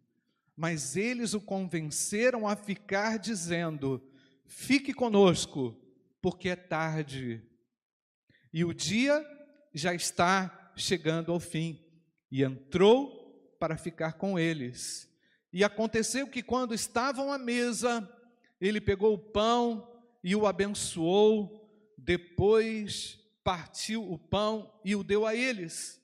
mas 0.56 0.96
eles 0.96 1.34
o 1.34 1.40
convenceram 1.40 2.46
a 2.46 2.56
ficar, 2.56 3.18
dizendo: 3.18 4.02
Fique 4.46 4.92
conosco, 4.92 5.76
porque 6.20 6.48
é 6.48 6.56
tarde 6.56 7.42
e 8.52 8.64
o 8.64 8.72
dia 8.72 9.24
já 9.74 9.94
está 9.94 10.72
chegando 10.76 11.32
ao 11.32 11.40
fim. 11.40 11.84
E 12.30 12.42
entrou 12.42 13.56
para 13.58 13.76
ficar 13.76 14.14
com 14.14 14.38
eles. 14.38 15.08
E 15.52 15.64
aconteceu 15.64 16.26
que, 16.26 16.42
quando 16.42 16.74
estavam 16.74 17.32
à 17.32 17.38
mesa, 17.38 18.08
ele 18.60 18.80
pegou 18.80 19.14
o 19.14 19.18
pão 19.18 19.88
e 20.22 20.34
o 20.36 20.46
abençoou, 20.46 21.94
depois 21.96 23.18
partiu 23.42 24.10
o 24.10 24.18
pão 24.18 24.72
e 24.84 24.94
o 24.94 25.02
deu 25.02 25.26
a 25.26 25.34
eles. 25.34 25.97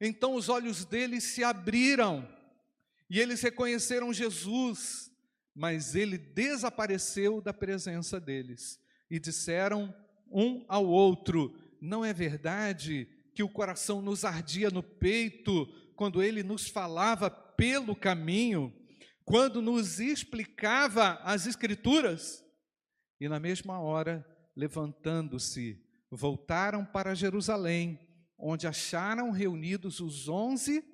Então 0.00 0.34
os 0.34 0.48
olhos 0.48 0.84
deles 0.84 1.24
se 1.24 1.42
abriram 1.42 2.28
e 3.08 3.20
eles 3.20 3.40
reconheceram 3.40 4.12
Jesus 4.12 5.06
mas 5.56 5.94
ele 5.94 6.18
desapareceu 6.18 7.40
da 7.40 7.52
presença 7.52 8.20
deles. 8.20 8.78
E 9.10 9.18
disseram 9.18 9.92
um 10.30 10.62
ao 10.68 10.86
outro: 10.86 11.56
Não 11.80 12.04
é 12.04 12.12
verdade 12.12 13.08
que 13.34 13.42
o 13.42 13.48
coração 13.48 14.02
nos 14.02 14.24
ardia 14.24 14.70
no 14.70 14.82
peito 14.82 15.66
quando 15.96 16.22
ele 16.22 16.42
nos 16.42 16.68
falava 16.68 17.30
pelo 17.30 17.96
caminho, 17.96 18.70
quando 19.24 19.62
nos 19.62 19.98
explicava 19.98 21.14
as 21.22 21.46
Escrituras? 21.46 22.44
E 23.18 23.26
na 23.26 23.40
mesma 23.40 23.80
hora, 23.80 24.26
levantando-se, 24.54 25.82
voltaram 26.10 26.84
para 26.84 27.14
Jerusalém, 27.14 27.98
onde 28.38 28.66
acharam 28.66 29.30
reunidos 29.30 30.00
os 30.00 30.28
onze 30.28 30.84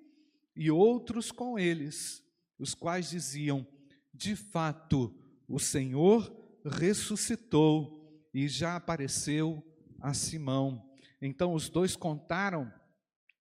e 0.55 0.71
outros 0.71 1.33
com 1.33 1.59
eles, 1.59 2.23
os 2.59 2.75
quais 2.75 3.11
diziam: 3.11 3.67
de 4.13 4.37
fato, 4.37 5.15
o 5.49 5.59
Senhor 5.59 6.35
ressuscitou 6.65 8.29
e 8.33 8.49
já 8.49 8.77
apareceu 8.77 9.63
a 10.01 10.15
Simão. 10.15 10.91
Então 11.21 11.55
os 11.55 11.69
dois 11.69 11.97
contaram 11.97 12.73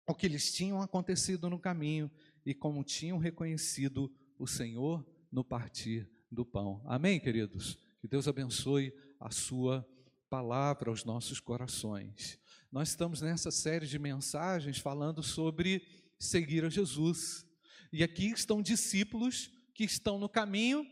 o 0.08 0.14
que 0.14 0.28
lhes 0.28 0.54
tinham 0.54 0.82
acontecido 0.82 1.50
no 1.50 1.60
caminho 1.60 2.10
e 2.46 2.54
como 2.54 2.84
tinham 2.84 3.18
reconhecido 3.18 4.12
o 4.40 4.48
Senhor 4.48 5.06
no 5.32 5.44
partir 5.44 6.10
do 6.32 6.46
pão. 6.46 6.82
Amém, 6.86 7.20
queridos? 7.20 7.78
Que 8.00 8.08
Deus 8.08 8.28
abençoe 8.28 8.94
a 9.20 9.32
sua 9.32 9.88
palavra 10.30 10.90
aos 10.90 11.04
nossos 11.04 11.40
corações. 11.40 12.40
Nós 12.70 12.90
estamos 12.90 13.22
nessa 13.22 13.50
série 13.50 13.88
de 13.88 13.98
mensagens 13.98 14.78
falando 14.78 15.24
sobre 15.24 15.88
seguir 16.20 16.66
a 16.66 16.70
Jesus. 16.70 17.46
E 17.94 18.04
aqui 18.04 18.28
estão 18.28 18.62
discípulos 18.62 19.50
que 19.74 19.86
estão 19.86 20.20
no 20.20 20.28
caminho, 20.28 20.86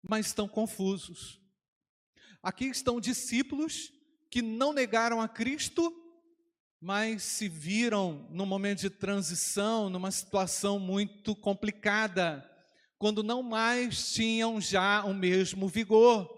mas 0.00 0.26
estão 0.26 0.46
confusos. 0.46 1.40
Aqui 2.40 2.66
estão 2.66 3.00
discípulos 3.00 3.92
que 4.30 4.40
não 4.40 4.72
negaram 4.72 5.20
a 5.20 5.28
Cristo, 5.28 5.92
mas 6.80 7.24
se 7.24 7.48
viram 7.48 8.28
num 8.30 8.46
momento 8.46 8.82
de 8.82 8.90
transição, 8.90 9.90
numa 9.90 10.12
situação 10.12 10.78
muito 10.78 11.34
complicada, 11.34 12.48
quando 12.96 13.24
não 13.24 13.42
mais 13.42 14.12
tinham 14.12 14.60
já 14.60 15.04
o 15.04 15.12
mesmo 15.12 15.66
vigor, 15.66 16.30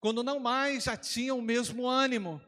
quando 0.00 0.22
não 0.22 0.38
mais 0.38 0.84
já 0.84 0.98
tinham 0.98 1.38
o 1.38 1.42
mesmo 1.42 1.88
ânimo, 1.88 2.42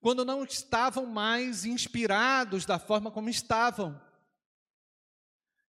quando 0.00 0.24
não 0.24 0.44
estavam 0.44 1.06
mais 1.06 1.64
inspirados 1.64 2.64
da 2.64 2.78
forma 2.78 3.10
como 3.10 3.28
estavam. 3.28 4.00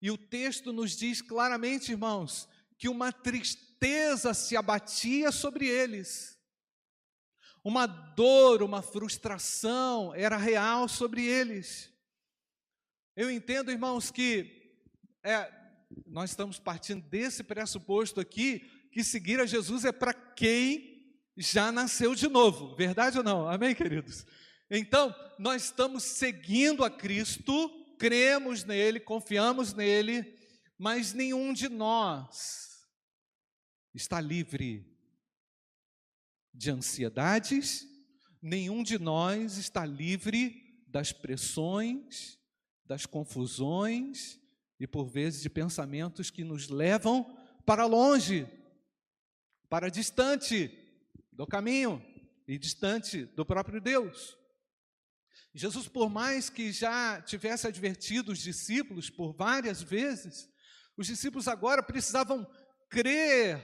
E 0.00 0.10
o 0.10 0.16
texto 0.16 0.72
nos 0.72 0.96
diz 0.96 1.20
claramente, 1.20 1.90
irmãos, 1.90 2.48
que 2.78 2.88
uma 2.88 3.12
tristeza 3.12 4.32
se 4.32 4.56
abatia 4.56 5.30
sobre 5.32 5.66
eles. 5.66 6.38
Uma 7.62 7.86
dor, 7.86 8.62
uma 8.62 8.80
frustração 8.80 10.14
era 10.14 10.36
real 10.36 10.88
sobre 10.88 11.26
eles. 11.26 11.92
Eu 13.14 13.30
entendo, 13.30 13.70
irmãos, 13.70 14.10
que 14.10 14.78
é, 15.22 15.52
nós 16.06 16.30
estamos 16.30 16.58
partindo 16.58 17.06
desse 17.08 17.42
pressuposto 17.42 18.20
aqui, 18.20 18.60
que 18.90 19.04
seguir 19.04 19.40
a 19.40 19.46
Jesus 19.46 19.84
é 19.84 19.92
para 19.92 20.14
quem 20.14 20.89
já 21.36 21.70
nasceu 21.70 22.14
de 22.14 22.28
novo, 22.28 22.74
verdade 22.74 23.18
ou 23.18 23.24
não? 23.24 23.48
Amém, 23.48 23.74
queridos? 23.74 24.24
Então, 24.70 25.14
nós 25.38 25.64
estamos 25.64 26.04
seguindo 26.04 26.84
a 26.84 26.90
Cristo, 26.90 27.68
cremos 27.98 28.64
nele, 28.64 29.00
confiamos 29.00 29.72
nele, 29.74 30.38
mas 30.78 31.12
nenhum 31.12 31.52
de 31.52 31.68
nós 31.68 32.88
está 33.92 34.20
livre 34.20 34.86
de 36.54 36.70
ansiedades, 36.70 37.86
nenhum 38.40 38.82
de 38.82 38.98
nós 38.98 39.56
está 39.56 39.84
livre 39.84 40.84
das 40.86 41.12
pressões, 41.12 42.38
das 42.84 43.06
confusões 43.06 44.38
e 44.78 44.86
por 44.86 45.06
vezes 45.06 45.42
de 45.42 45.50
pensamentos 45.50 46.30
que 46.30 46.44
nos 46.44 46.68
levam 46.68 47.36
para 47.66 47.86
longe, 47.86 48.46
para 49.68 49.90
distante 49.90 50.79
do 51.40 51.46
caminho 51.46 52.04
e 52.46 52.58
distante 52.58 53.24
do 53.24 53.46
próprio 53.46 53.80
Deus. 53.80 54.36
Jesus, 55.54 55.88
por 55.88 56.10
mais 56.10 56.50
que 56.50 56.70
já 56.70 57.22
tivesse 57.22 57.66
advertido 57.66 58.30
os 58.30 58.40
discípulos 58.40 59.08
por 59.08 59.32
várias 59.32 59.82
vezes, 59.82 60.50
os 60.98 61.06
discípulos 61.06 61.48
agora 61.48 61.82
precisavam 61.82 62.46
crer 62.90 63.58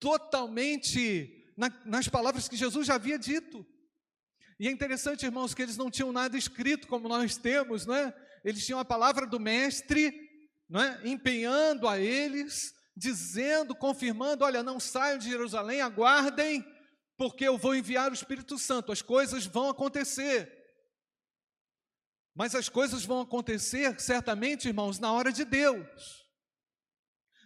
totalmente 0.00 1.52
na, 1.54 1.68
nas 1.84 2.08
palavras 2.08 2.48
que 2.48 2.56
Jesus 2.56 2.86
já 2.86 2.94
havia 2.94 3.18
dito. 3.18 3.62
E 4.58 4.66
é 4.66 4.70
interessante, 4.70 5.26
irmãos, 5.26 5.52
que 5.52 5.60
eles 5.60 5.76
não 5.76 5.90
tinham 5.90 6.12
nada 6.12 6.38
escrito 6.38 6.88
como 6.88 7.10
nós 7.10 7.36
temos, 7.36 7.84
não 7.84 7.94
é? 7.94 8.14
Eles 8.42 8.64
tinham 8.64 8.80
a 8.80 8.86
palavra 8.86 9.26
do 9.26 9.38
Mestre, 9.38 10.18
não 10.66 10.80
é? 10.82 10.98
Empenhando 11.04 11.86
a 11.86 12.00
eles, 12.00 12.72
dizendo, 12.96 13.74
confirmando: 13.74 14.46
olha, 14.46 14.62
não 14.62 14.80
saiam 14.80 15.18
de 15.18 15.28
Jerusalém, 15.28 15.82
aguardem, 15.82 16.64
porque 17.16 17.44
eu 17.44 17.58
vou 17.58 17.74
enviar 17.74 18.10
o 18.10 18.14
Espírito 18.14 18.58
Santo, 18.58 18.92
as 18.92 19.02
coisas 19.02 19.46
vão 19.46 19.68
acontecer. 19.68 20.62
Mas 22.34 22.54
as 22.54 22.68
coisas 22.68 23.04
vão 23.04 23.20
acontecer, 23.20 24.00
certamente, 24.00 24.68
irmãos, 24.68 24.98
na 24.98 25.12
hora 25.12 25.30
de 25.30 25.44
Deus. 25.44 26.26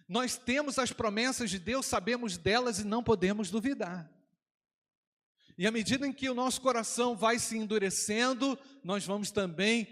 Nós 0.09 0.37
temos 0.37 0.79
as 0.79 0.93
promessas 0.93 1.51
de 1.51 1.59
Deus, 1.59 1.87
sabemos 1.87 2.37
delas 2.37 2.79
e 2.79 2.85
não 2.85 3.03
podemos 3.03 3.51
duvidar. 3.51 4.09
E 5.59 5.67
à 5.67 5.71
medida 5.71 6.07
em 6.07 6.13
que 6.13 6.29
o 6.29 6.35
nosso 6.35 6.61
coração 6.61 7.17
vai 7.17 7.39
se 7.39 7.57
endurecendo, 7.57 8.59
nós 8.85 9.05
vamos 9.05 9.31
também 9.31 9.89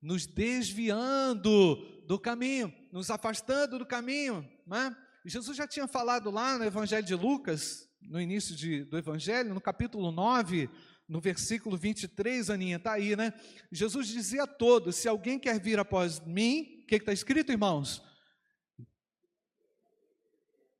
nos 0.00 0.26
desviando 0.26 1.76
do 2.06 2.18
caminho, 2.18 2.72
nos 2.92 3.10
afastando 3.10 3.78
do 3.78 3.86
caminho. 3.86 4.48
Né? 4.66 4.96
Jesus 5.24 5.56
já 5.56 5.66
tinha 5.66 5.88
falado 5.88 6.30
lá 6.30 6.56
no 6.56 6.64
Evangelho 6.64 7.04
de 7.04 7.14
Lucas, 7.14 7.87
no 8.00 8.20
início 8.20 8.54
de, 8.54 8.84
do 8.84 8.96
Evangelho, 8.96 9.54
no 9.54 9.60
capítulo 9.60 10.10
9, 10.10 10.68
no 11.08 11.20
versículo 11.20 11.76
23, 11.76 12.50
Aninha, 12.50 12.76
está 12.76 12.92
aí, 12.92 13.16
né? 13.16 13.32
Jesus 13.72 14.08
dizia 14.08 14.44
a 14.44 14.46
todos: 14.46 14.96
se 14.96 15.08
alguém 15.08 15.38
quer 15.38 15.58
vir 15.60 15.78
após 15.78 16.20
mim, 16.20 16.82
o 16.82 16.86
que 16.86 16.96
está 16.96 17.12
escrito, 17.12 17.50
irmãos? 17.50 18.02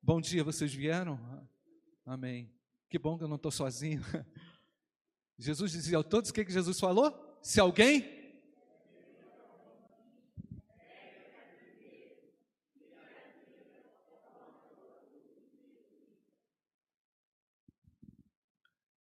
Bom 0.02 0.20
dia, 0.20 0.44
vocês 0.44 0.72
vieram? 0.72 1.18
Amém. 2.04 2.50
Que 2.88 2.98
bom 2.98 3.18
que 3.18 3.24
eu 3.24 3.28
não 3.28 3.36
estou 3.36 3.50
sozinho. 3.50 4.02
Jesus 5.38 5.72
dizia 5.72 5.98
a 5.98 6.02
todos: 6.02 6.30
o 6.30 6.34
que, 6.34 6.44
que 6.44 6.52
Jesus 6.52 6.78
falou? 6.80 7.38
Se 7.42 7.60
alguém 7.60 8.17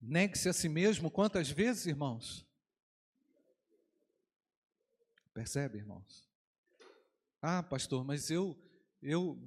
Negue-se 0.10 0.48
a 0.48 0.54
si 0.54 0.70
mesmo 0.70 1.12
quantas 1.12 1.52
vezes, 1.52 1.86
irmãos? 1.86 2.48
Percebe, 5.34 5.80
irmãos? 5.80 6.26
Ah, 7.42 7.62
pastor, 7.62 8.06
mas 8.06 8.32
eu, 8.32 8.58
eu, 9.02 9.38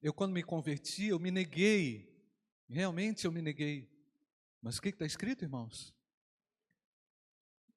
eu 0.00 0.14
quando 0.14 0.32
me 0.32 0.42
converti, 0.42 1.08
eu 1.08 1.18
me 1.18 1.30
neguei. 1.30 2.10
Realmente 2.70 3.26
eu 3.26 3.30
me 3.30 3.42
neguei. 3.42 3.86
Mas 4.62 4.78
o 4.78 4.82
que 4.82 4.88
está 4.88 5.04
escrito, 5.04 5.44
irmãos? 5.44 5.94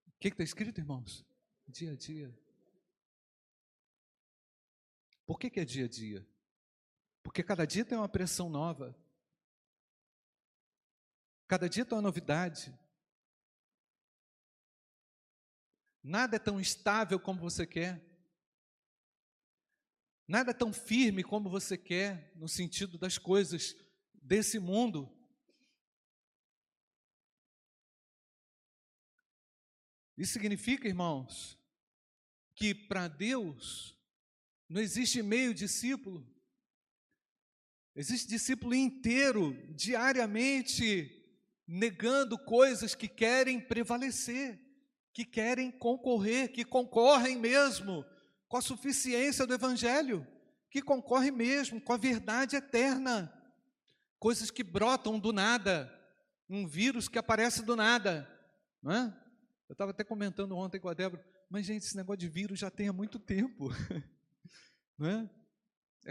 O 0.07 0.11
que 0.17 0.29
está 0.29 0.41
escrito, 0.41 0.79
irmãos? 0.79 1.25
Dia 1.67 1.91
a 1.91 1.95
dia. 1.97 2.33
Por 5.25 5.37
que, 5.37 5.49
que 5.49 5.59
é 5.59 5.65
dia 5.65 5.83
a 5.83 5.89
dia? 5.89 6.25
Porque 7.21 7.43
cada 7.43 7.65
dia 7.65 7.83
tem 7.83 7.97
uma 7.97 8.07
pressão 8.07 8.49
nova. 8.49 8.97
Cada 11.51 11.67
dia 11.67 11.83
tem 11.83 11.97
uma 11.97 12.01
novidade. 12.01 12.73
Nada 16.01 16.37
é 16.37 16.39
tão 16.39 16.61
estável 16.61 17.19
como 17.19 17.41
você 17.41 17.67
quer. 17.67 18.01
Nada 20.25 20.51
é 20.51 20.53
tão 20.53 20.71
firme 20.71 21.25
como 21.25 21.49
você 21.49 21.77
quer, 21.77 22.31
no 22.37 22.47
sentido 22.47 22.97
das 22.97 23.17
coisas 23.17 23.75
desse 24.13 24.59
mundo. 24.59 25.13
Isso 30.17 30.31
significa, 30.31 30.87
irmãos, 30.87 31.59
que 32.55 32.73
para 32.73 33.09
Deus 33.09 33.99
não 34.69 34.79
existe 34.79 35.21
meio 35.21 35.53
discípulo. 35.53 36.25
Existe 37.93 38.29
discípulo 38.29 38.73
inteiro, 38.73 39.51
diariamente, 39.75 41.20
negando 41.73 42.37
coisas 42.37 42.93
que 42.93 43.07
querem 43.07 43.57
prevalecer, 43.57 44.59
que 45.13 45.23
querem 45.23 45.71
concorrer, 45.71 46.51
que 46.51 46.65
concorrem 46.65 47.37
mesmo 47.37 48.05
com 48.49 48.57
a 48.57 48.61
suficiência 48.61 49.47
do 49.47 49.53
Evangelho, 49.53 50.27
que 50.69 50.81
concorrem 50.81 51.31
mesmo 51.31 51.79
com 51.79 51.93
a 51.93 51.97
verdade 51.97 52.57
eterna. 52.57 53.33
Coisas 54.19 54.51
que 54.51 54.65
brotam 54.65 55.17
do 55.17 55.31
nada, 55.31 55.89
um 56.49 56.67
vírus 56.67 57.07
que 57.07 57.17
aparece 57.17 57.63
do 57.63 57.77
nada. 57.77 58.29
Não 58.83 58.91
é? 58.91 59.17
Eu 59.69 59.73
estava 59.73 59.91
até 59.91 60.03
comentando 60.03 60.57
ontem 60.57 60.77
com 60.77 60.89
a 60.89 60.93
Débora, 60.93 61.25
mas 61.49 61.65
gente, 61.65 61.83
esse 61.85 61.95
negócio 61.95 62.19
de 62.19 62.27
vírus 62.27 62.59
já 62.59 62.69
tem 62.69 62.89
há 62.89 62.93
muito 62.93 63.17
tempo. 63.17 63.69
não 64.99 65.07
é? 65.07 65.29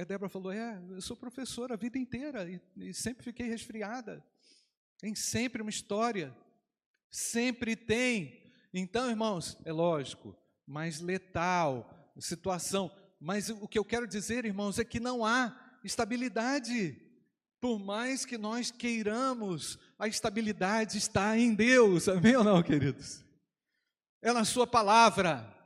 a 0.01 0.05
Débora 0.05 0.31
falou: 0.31 0.53
É, 0.53 0.83
eu 0.89 1.03
sou 1.03 1.19
professora 1.19 1.75
a 1.75 1.77
vida 1.77 1.99
inteira 1.99 2.51
e, 2.51 2.59
e 2.77 2.95
sempre 2.95 3.23
fiquei 3.23 3.47
resfriada. 3.47 4.25
Tem 5.01 5.15
sempre 5.15 5.63
uma 5.63 5.71
história, 5.71 6.37
sempre 7.11 7.75
tem. 7.75 8.53
Então, 8.73 9.09
irmãos, 9.09 9.57
é 9.65 9.73
lógico, 9.73 10.37
mais 10.67 11.01
letal, 11.01 12.13
situação. 12.19 12.95
Mas 13.19 13.49
o 13.49 13.67
que 13.67 13.79
eu 13.79 13.85
quero 13.85 14.07
dizer, 14.07 14.45
irmãos, 14.45 14.79
é 14.79 14.85
que 14.85 15.01
não 15.01 15.25
há 15.25 15.79
estabilidade. 15.83 16.97
Por 17.61 17.79
mais 17.79 18.25
que 18.25 18.39
nós 18.39 18.71
queiramos, 18.71 19.79
a 19.99 20.07
estabilidade 20.07 20.99
está 20.99 21.37
em 21.37 21.55
Deus, 21.55 22.09
amém 22.09 22.37
ou 22.37 22.45
não, 22.45 22.63
queridos? 22.63 23.25
É 24.23 24.33
na 24.33 24.45
Sua 24.45 24.67
palavra. 24.67 25.57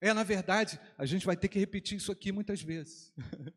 É, 0.00 0.12
na 0.12 0.22
verdade, 0.22 0.78
a 0.96 1.04
gente 1.04 1.26
vai 1.26 1.36
ter 1.36 1.48
que 1.48 1.58
repetir 1.58 1.96
isso 1.96 2.12
aqui 2.12 2.32
muitas 2.32 2.62
vezes. 2.62 3.12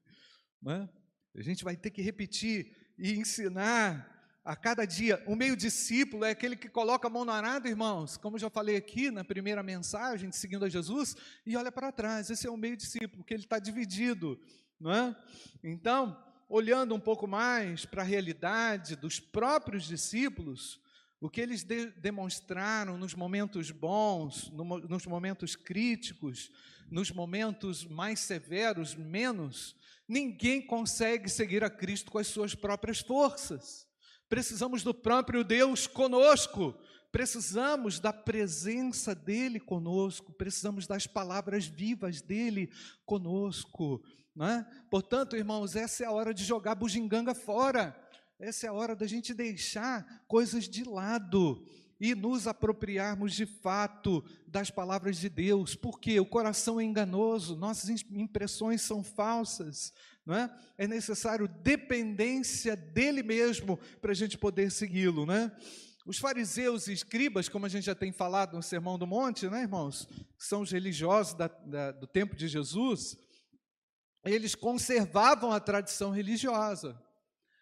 É? 0.64 0.88
A 1.36 1.42
gente 1.42 1.64
vai 1.64 1.76
ter 1.76 1.90
que 1.90 2.04
repetir 2.04 2.94
e 2.96 3.14
ensinar 3.14 4.21
a 4.44 4.56
cada 4.56 4.86
dia. 4.86 5.22
O 5.28 5.36
meio 5.36 5.56
discípulo 5.56 6.26
é 6.26 6.32
aquele 6.32 6.56
que 6.56 6.68
coloca 6.68 7.08
a 7.08 7.10
mão 7.10 7.24
no 7.24 7.32
arado, 7.32 7.68
irmãos, 7.68 8.18
como 8.18 8.40
já 8.40 8.50
falei 8.50 8.76
aqui 8.76 9.12
na 9.12 9.24
primeira 9.24 9.62
mensagem, 9.62 10.32
seguindo 10.32 10.66
a 10.66 10.70
Jesus, 10.70 11.16
e 11.46 11.56
olha 11.56 11.72
para 11.72 11.92
trás. 11.92 12.30
Esse 12.30 12.48
é 12.48 12.50
o 12.50 12.58
meio 12.58 12.76
discípulo, 12.76 13.24
que 13.24 13.34
ele 13.34 13.44
está 13.44 13.60
dividido, 13.60 14.40
não 14.80 14.92
é? 14.92 15.16
Então, 15.64 16.18
olhando 16.50 16.96
um 16.96 17.00
pouco 17.00 17.28
mais 17.28 17.86
para 17.86 18.02
a 18.02 18.06
realidade 18.06 18.96
dos 18.96 19.20
próprios 19.20 19.86
discípulos, 19.86 20.82
o 21.20 21.30
que 21.30 21.40
eles 21.40 21.64
de 21.64 21.92
demonstraram 21.92 22.98
nos 22.98 23.14
momentos 23.14 23.70
bons, 23.70 24.50
no, 24.50 24.64
nos 24.64 25.06
momentos 25.06 25.56
críticos, 25.56 26.52
nos 26.90 27.12
momentos 27.12 27.86
mais 27.86 28.20
severos, 28.20 28.96
menos, 28.96 29.76
ninguém 30.08 30.66
consegue 30.66 31.30
seguir 31.30 31.64
a 31.64 31.70
Cristo 31.70 32.12
com 32.12 32.18
as 32.18 32.28
suas 32.28 32.56
próprias 32.56 33.02
forças 33.02 33.91
precisamos 34.32 34.82
do 34.82 34.94
próprio 34.94 35.44
Deus 35.44 35.88
conosco, 35.88 36.74
precisamos 37.12 38.00
da 38.00 38.14
presença 38.14 39.14
dEle 39.14 39.60
conosco, 39.60 40.32
precisamos 40.32 40.88
das 40.88 41.06
palavras 41.06 41.66
vivas 41.66 42.22
dEle 42.22 42.72
conosco. 43.06 44.02
É? 44.42 44.64
Portanto, 44.90 45.36
irmãos, 45.36 45.76
essa 45.76 46.06
é 46.06 46.08
a 46.08 46.12
hora 46.14 46.34
de 46.34 46.46
jogar 46.46 46.76
bugiganga 46.76 47.36
fora, 47.36 47.94
essa 48.40 48.66
é 48.66 48.70
a 48.70 48.74
hora 48.74 48.96
da 48.96 49.06
gente 49.06 49.34
deixar 49.34 50.24
coisas 50.30 50.64
de 50.70 50.86
lado, 50.86 51.68
e 52.02 52.16
nos 52.16 52.48
apropriarmos 52.48 53.36
de 53.36 53.46
fato 53.46 54.26
das 54.48 54.72
palavras 54.72 55.18
de 55.18 55.30
Deus, 55.30 55.76
porque 55.76 56.20
o 56.20 56.26
coração 56.26 56.82
é 56.82 56.84
enganoso, 56.84 57.56
nossas 57.56 58.04
impressões 58.12 58.82
são 58.82 59.04
falsas, 59.04 59.94
não 60.26 60.34
é? 60.34 60.52
É 60.80 60.88
necessário 60.88 61.48
dependência 61.48 62.76
dele 62.76 63.22
mesmo 63.22 63.78
para 64.02 64.14
a 64.14 64.16
gente 64.16 64.36
poder 64.36 64.72
segui-lo, 64.72 65.28
não 65.28 65.36
é? 65.36 65.56
Os 66.04 66.18
fariseus 66.18 66.88
e 66.88 66.94
escribas, 66.94 67.48
como 67.48 67.68
a 67.68 67.70
gente 67.70 67.86
já 67.86 67.94
tem 67.94 68.12
falado 68.12 68.56
no 68.56 68.64
Sermão 68.64 68.98
do 68.98 69.06
Monte, 69.06 69.48
né, 69.48 69.62
irmãos? 69.62 70.08
São 70.40 70.62
os 70.62 70.72
religiosos 70.72 71.36
da, 71.36 71.48
da, 71.48 71.92
do 71.92 72.08
tempo 72.08 72.36
de 72.36 72.48
Jesus, 72.48 73.16
eles 74.26 74.56
conservavam 74.56 75.52
a 75.52 75.60
tradição 75.60 76.10
religiosa. 76.10 77.00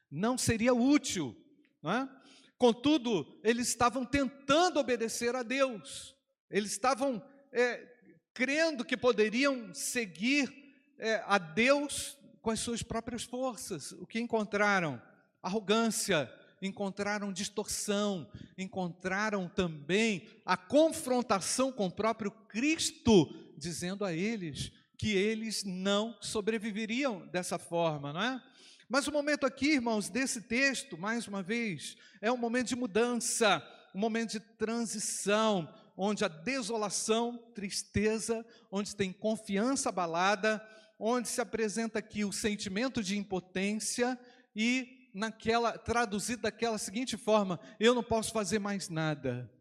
Não 0.09 0.37
seria 0.37 0.73
útil, 0.73 1.35
não 1.83 1.91
é? 1.91 2.18
Contudo, 2.59 3.25
eles 3.41 3.69
estavam 3.69 4.05
tentando 4.05 4.81
obedecer 4.81 5.33
a 5.33 5.43
Deus, 5.43 6.13
eles 6.51 6.71
estavam 6.71 7.23
é, 7.53 7.87
crendo 8.33 8.83
que 8.83 8.97
poderiam 8.97 9.73
seguir 9.73 10.53
é, 10.97 11.23
a 11.25 11.37
Deus 11.37 12.17
com 12.41 12.51
as 12.51 12.59
suas 12.59 12.83
próprias 12.83 13.23
forças. 13.23 13.93
O 13.93 14.05
que 14.05 14.19
encontraram? 14.19 15.01
Arrogância, 15.41 16.29
encontraram 16.61 17.31
distorção, 17.31 18.29
encontraram 18.57 19.47
também 19.47 20.27
a 20.45 20.57
confrontação 20.57 21.71
com 21.71 21.87
o 21.87 21.91
próprio 21.91 22.29
Cristo, 22.29 23.33
dizendo 23.57 24.03
a 24.03 24.13
eles 24.13 24.69
que 24.97 25.15
eles 25.15 25.63
não 25.63 26.17
sobreviveriam 26.19 27.25
dessa 27.27 27.57
forma, 27.57 28.11
não 28.11 28.21
é? 28.21 28.43
Mas 28.89 29.07
o 29.07 29.11
momento 29.11 29.45
aqui, 29.45 29.73
irmãos, 29.73 30.09
desse 30.09 30.41
texto, 30.41 30.97
mais 30.97 31.27
uma 31.27 31.43
vez, 31.43 31.95
é 32.19 32.31
um 32.31 32.37
momento 32.37 32.69
de 32.69 32.75
mudança, 32.75 33.63
um 33.93 33.99
momento 33.99 34.31
de 34.31 34.39
transição, 34.39 35.71
onde 35.95 36.25
a 36.25 36.27
desolação, 36.27 37.37
tristeza, 37.53 38.43
onde 38.71 38.95
tem 38.95 39.13
confiança 39.13 39.89
abalada, 39.89 40.59
onde 40.97 41.27
se 41.27 41.39
apresenta 41.39 41.99
aqui 41.99 42.25
o 42.25 42.31
sentimento 42.31 43.03
de 43.03 43.15
impotência 43.15 44.19
e 44.55 45.11
naquela 45.13 45.77
traduzido 45.77 46.41
daquela 46.41 46.79
seguinte 46.79 47.15
forma: 47.15 47.59
eu 47.79 47.93
não 47.93 48.03
posso 48.03 48.33
fazer 48.33 48.57
mais 48.57 48.89
nada. 48.89 49.53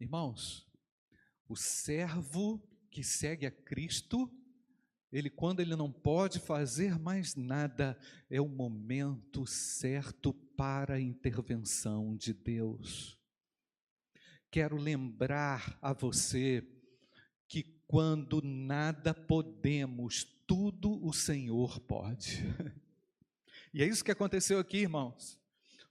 Irmãos, 0.00 0.66
o 1.46 1.54
servo 1.54 2.66
que 2.90 3.04
segue 3.04 3.44
a 3.44 3.50
Cristo 3.50 4.39
ele, 5.12 5.28
quando 5.28 5.60
ele 5.60 5.74
não 5.74 5.90
pode 5.90 6.38
fazer 6.38 6.98
mais 6.98 7.34
nada, 7.34 7.98
é 8.30 8.40
o 8.40 8.48
momento 8.48 9.44
certo 9.44 10.32
para 10.32 10.94
a 10.94 11.00
intervenção 11.00 12.16
de 12.16 12.32
Deus. 12.32 13.18
Quero 14.50 14.76
lembrar 14.76 15.76
a 15.82 15.92
você 15.92 16.64
que 17.48 17.64
quando 17.88 18.40
nada 18.40 19.12
podemos, 19.12 20.24
tudo 20.46 21.04
o 21.04 21.12
Senhor 21.12 21.80
pode. 21.80 22.44
E 23.72 23.84
é 23.84 23.86
isso 23.86 24.02
que 24.02 24.10
aconteceu 24.10 24.58
aqui, 24.58 24.78
irmãos. 24.78 25.38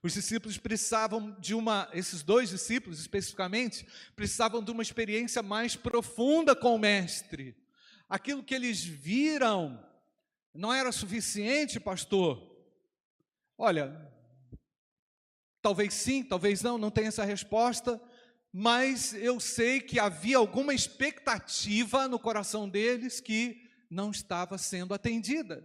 Os 0.02 0.12
discípulos 0.12 0.58
precisavam 0.58 1.34
de 1.40 1.54
uma, 1.54 1.88
esses 1.94 2.22
dois 2.22 2.50
discípulos 2.50 3.00
especificamente, 3.00 3.86
precisavam 4.14 4.62
de 4.62 4.70
uma 4.70 4.82
experiência 4.82 5.42
mais 5.42 5.76
profunda 5.76 6.54
com 6.54 6.74
o 6.74 6.78
Mestre 6.78 7.56
aquilo 8.10 8.42
que 8.42 8.54
eles 8.54 8.82
viram 8.82 9.82
não 10.52 10.74
era 10.74 10.90
suficiente, 10.90 11.78
pastor? 11.78 12.44
Olha, 13.56 14.12
talvez 15.62 15.94
sim, 15.94 16.24
talvez 16.24 16.60
não, 16.60 16.76
não 16.76 16.90
tenho 16.90 17.06
essa 17.06 17.24
resposta, 17.24 18.02
mas 18.52 19.14
eu 19.14 19.38
sei 19.38 19.80
que 19.80 20.00
havia 20.00 20.38
alguma 20.38 20.74
expectativa 20.74 22.08
no 22.08 22.18
coração 22.18 22.68
deles 22.68 23.20
que 23.20 23.70
não 23.88 24.10
estava 24.10 24.58
sendo 24.58 24.92
atendida, 24.92 25.64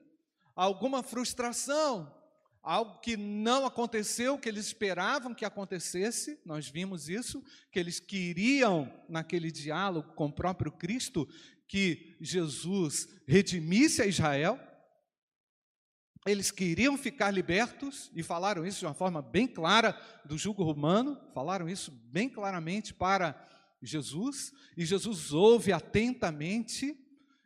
alguma 0.55 1.01
frustração, 1.01 2.13
algo 2.61 2.99
que 2.99 3.15
não 3.15 3.65
aconteceu, 3.65 4.39
que 4.39 4.49
eles 4.49 4.65
esperavam 4.65 5.35
que 5.35 5.45
acontecesse, 5.45 6.39
nós 6.43 6.67
vimos 6.67 7.07
isso, 7.07 7.43
que 7.71 7.79
eles 7.79 7.99
queriam, 7.99 8.91
naquele 9.07 9.51
diálogo 9.51 10.13
com 10.13 10.25
o 10.25 10.33
próprio 10.33 10.71
Cristo, 10.71 11.27
que 11.67 12.15
Jesus 12.21 13.07
redimisse 13.27 14.01
a 14.01 14.05
Israel, 14.05 14.59
eles 16.25 16.49
queriam 16.49 16.97
ficar 16.97 17.29
libertos 17.29 18.11
e 18.15 18.23
falaram 18.23 18.65
isso 18.65 18.79
de 18.79 18.85
uma 18.85 18.93
forma 18.95 19.21
bem 19.21 19.47
clara 19.47 19.99
do 20.25 20.37
jugo 20.37 20.63
romano, 20.63 21.19
falaram 21.33 21.69
isso 21.69 21.91
bem 21.91 22.27
claramente 22.27 22.93
para 22.93 23.39
Jesus, 23.81 24.51
e 24.75 24.83
Jesus 24.83 25.31
ouve 25.31 25.71
atentamente, 25.71 26.97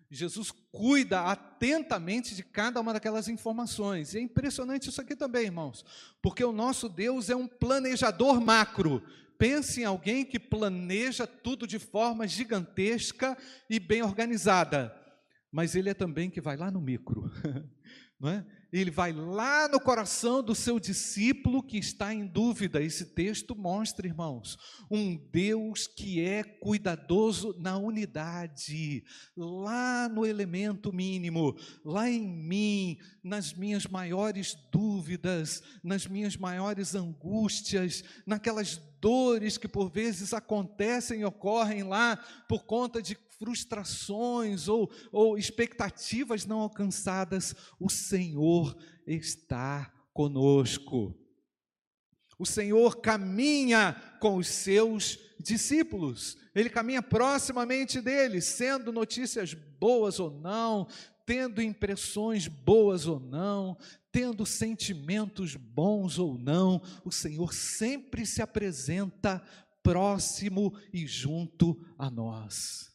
Jesus 0.09 0.51
cuida 0.71 1.21
atentamente 1.21 2.35
de 2.35 2.43
cada 2.43 2.81
uma 2.81 2.93
daquelas 2.93 3.27
informações. 3.27 4.13
E 4.13 4.17
é 4.17 4.21
impressionante 4.21 4.89
isso 4.89 4.99
aqui 4.99 5.15
também, 5.15 5.45
irmãos, 5.45 5.85
porque 6.21 6.43
o 6.43 6.51
nosso 6.51 6.89
Deus 6.89 7.29
é 7.29 7.35
um 7.35 7.47
planejador 7.47 8.41
macro, 8.41 9.03
pense 9.37 9.81
em 9.81 9.85
alguém 9.85 10.25
que 10.25 10.39
planeja 10.39 11.27
tudo 11.27 11.67
de 11.67 11.77
forma 11.77 12.27
gigantesca 12.27 13.37
e 13.69 13.79
bem 13.79 14.01
organizada, 14.01 14.95
mas 15.51 15.75
ele 15.75 15.89
é 15.89 15.93
também 15.93 16.29
que 16.29 16.41
vai 16.41 16.57
lá 16.57 16.71
no 16.71 16.81
micro, 16.81 17.31
não 18.19 18.29
é? 18.29 18.45
Ele 18.71 18.91
vai 18.91 19.11
lá 19.11 19.67
no 19.67 19.79
coração 19.79 20.43
do 20.43 20.53
seu 20.53 20.79
discípulo 20.79 21.63
que 21.63 21.77
está 21.77 22.13
em 22.13 22.25
dúvida. 22.25 22.81
Esse 22.81 23.05
texto 23.05 23.55
mostra, 23.55 24.07
irmãos, 24.07 24.57
um 24.89 25.15
Deus 25.31 25.87
que 25.87 26.21
é 26.23 26.43
cuidadoso 26.43 27.55
na 27.57 27.77
unidade, 27.77 29.03
lá 29.35 30.07
no 30.07 30.25
elemento 30.25 30.93
mínimo, 30.93 31.57
lá 31.83 32.09
em 32.09 32.27
mim, 32.27 32.97
nas 33.23 33.53
minhas 33.53 33.87
maiores 33.87 34.55
dúvidas, 34.71 35.63
nas 35.83 36.05
minhas 36.05 36.37
maiores 36.37 36.93
angústias, 36.93 38.03
naquelas 38.25 38.79
dores 39.01 39.57
que 39.57 39.67
por 39.67 39.89
vezes 39.89 40.33
acontecem 40.33 41.21
e 41.21 41.25
ocorrem 41.25 41.83
lá 41.83 42.17
por 42.47 42.65
conta 42.65 43.01
de 43.01 43.15
frustrações 43.39 44.67
ou, 44.67 44.91
ou 45.11 45.37
expectativas 45.37 46.45
não 46.45 46.59
alcançadas, 46.59 47.55
o 47.79 47.89
Senhor 47.89 48.77
está 49.07 49.91
conosco. 50.13 51.17
O 52.37 52.45
Senhor 52.45 53.01
caminha 53.01 53.93
com 54.19 54.35
os 54.35 54.47
seus 54.47 55.17
discípulos, 55.39 56.37
ele 56.53 56.69
caminha 56.69 57.01
proximamente 57.01 58.01
deles, 58.01 58.45
sendo 58.45 58.91
notícias 58.91 59.53
boas 59.53 60.19
ou 60.19 60.29
não, 60.29 60.87
tendo 61.25 61.61
impressões 61.61 62.47
boas 62.47 63.07
ou 63.07 63.19
não, 63.19 63.77
tendo 64.11 64.45
sentimentos 64.45 65.55
bons 65.55 66.17
ou 66.17 66.37
não, 66.37 66.81
o 67.05 67.11
Senhor 67.11 67.53
sempre 67.53 68.25
se 68.25 68.41
apresenta 68.41 69.41
próximo 69.83 70.73
e 70.91 71.05
junto 71.05 71.79
a 71.97 72.09
nós. 72.09 72.88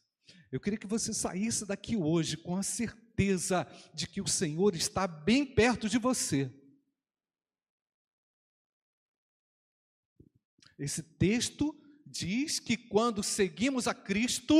Eu 0.54 0.60
queria 0.60 0.78
que 0.78 0.86
você 0.86 1.12
saísse 1.12 1.66
daqui 1.66 1.96
hoje 1.96 2.36
com 2.36 2.56
a 2.56 2.62
certeza 2.62 3.66
de 3.92 4.06
que 4.06 4.20
o 4.20 4.28
Senhor 4.28 4.76
está 4.76 5.04
bem 5.04 5.44
perto 5.44 5.88
de 5.88 5.98
você. 5.98 6.48
Esse 10.78 11.02
texto 11.02 11.76
diz 12.06 12.60
que 12.60 12.76
quando 12.76 13.20
seguimos 13.20 13.88
a 13.88 13.94
Cristo, 13.94 14.54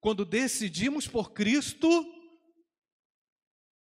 quando 0.00 0.24
decidimos 0.24 1.06
por 1.06 1.34
Cristo, 1.34 1.86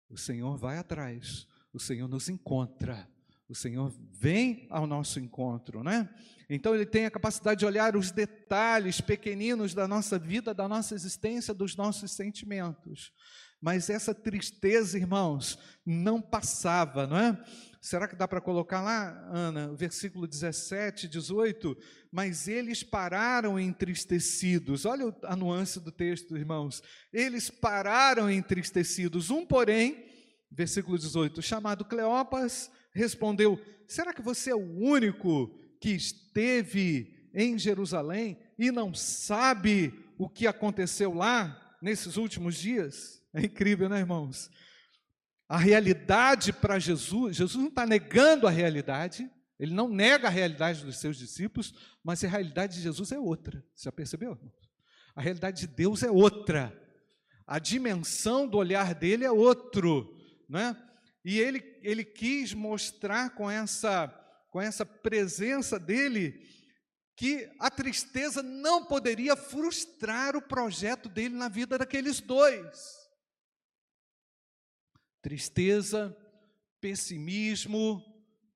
o 0.08 0.16
Senhor 0.16 0.56
vai 0.56 0.78
atrás, 0.78 1.46
o 1.70 1.78
Senhor 1.78 2.08
nos 2.08 2.30
encontra, 2.30 3.06
o 3.50 3.54
Senhor 3.54 3.92
vem 4.12 4.68
ao 4.70 4.86
nosso 4.86 5.18
encontro, 5.18 5.82
né? 5.82 6.08
Então 6.48 6.72
ele 6.72 6.86
tem 6.86 7.04
a 7.04 7.10
capacidade 7.10 7.58
de 7.60 7.66
olhar 7.66 7.96
os 7.96 8.12
detalhes 8.12 9.00
pequeninos 9.00 9.74
da 9.74 9.88
nossa 9.88 10.18
vida, 10.18 10.54
da 10.54 10.68
nossa 10.68 10.94
existência, 10.94 11.52
dos 11.52 11.74
nossos 11.74 12.12
sentimentos. 12.12 13.12
Mas 13.60 13.90
essa 13.90 14.14
tristeza, 14.14 14.96
irmãos, 14.96 15.58
não 15.84 16.20
passava, 16.20 17.08
não 17.08 17.16
é? 17.16 17.44
Será 17.80 18.06
que 18.06 18.14
dá 18.14 18.28
para 18.28 18.40
colocar 18.40 18.82
lá, 18.82 19.28
Ana, 19.32 19.74
versículo 19.74 20.28
17, 20.28 21.08
18? 21.08 21.76
Mas 22.12 22.46
eles 22.46 22.84
pararam 22.84 23.58
entristecidos. 23.58 24.84
Olha 24.84 25.14
a 25.24 25.34
nuance 25.34 25.80
do 25.80 25.90
texto, 25.90 26.36
irmãos. 26.36 26.82
Eles 27.12 27.50
pararam 27.50 28.30
entristecidos. 28.30 29.30
Um, 29.30 29.44
porém, 29.44 30.06
versículo 30.50 30.96
18, 30.98 31.42
chamado 31.42 31.84
Cleopas, 31.84 32.70
respondeu: 32.92 33.60
Será 33.86 34.12
que 34.12 34.22
você 34.22 34.50
é 34.50 34.54
o 34.54 34.78
único 34.78 35.48
que 35.80 35.90
esteve 35.90 37.28
em 37.34 37.58
Jerusalém 37.58 38.38
e 38.58 38.70
não 38.70 38.94
sabe 38.94 39.94
o 40.18 40.28
que 40.28 40.46
aconteceu 40.46 41.14
lá 41.14 41.76
nesses 41.80 42.16
últimos 42.16 42.56
dias? 42.56 43.20
É 43.32 43.42
incrível, 43.42 43.88
né, 43.88 43.98
irmãos? 44.00 44.50
a 45.50 45.58
realidade 45.58 46.52
para 46.52 46.78
Jesus, 46.78 47.36
Jesus 47.36 47.60
não 47.60 47.70
está 47.70 47.84
negando 47.84 48.46
a 48.46 48.50
realidade, 48.50 49.28
ele 49.58 49.74
não 49.74 49.88
nega 49.88 50.28
a 50.28 50.30
realidade 50.30 50.84
dos 50.84 51.00
seus 51.00 51.16
discípulos, 51.16 51.74
mas 52.04 52.22
a 52.22 52.28
realidade 52.28 52.76
de 52.76 52.82
Jesus 52.82 53.10
é 53.10 53.18
outra. 53.18 53.60
Você 53.74 53.86
já 53.86 53.92
percebeu? 53.92 54.38
A 55.12 55.20
realidade 55.20 55.62
de 55.62 55.66
Deus 55.66 56.04
é 56.04 56.10
outra. 56.10 56.72
A 57.44 57.58
dimensão 57.58 58.46
do 58.46 58.58
olhar 58.58 58.94
dele 58.94 59.24
é 59.24 59.32
outro, 59.32 60.16
né? 60.48 60.76
E 61.24 61.38
ele, 61.38 61.62
ele 61.82 62.04
quis 62.04 62.54
mostrar 62.54 63.30
com 63.30 63.50
essa, 63.50 64.08
com 64.50 64.60
essa 64.60 64.86
presença 64.86 65.78
dele 65.78 66.46
que 67.14 67.50
a 67.58 67.70
tristeza 67.70 68.42
não 68.42 68.86
poderia 68.86 69.36
frustrar 69.36 70.34
o 70.34 70.40
projeto 70.40 71.08
dele 71.08 71.34
na 71.34 71.48
vida 71.48 71.76
daqueles 71.76 72.20
dois. 72.20 72.98
Tristeza, 75.20 76.16
pessimismo 76.80 78.02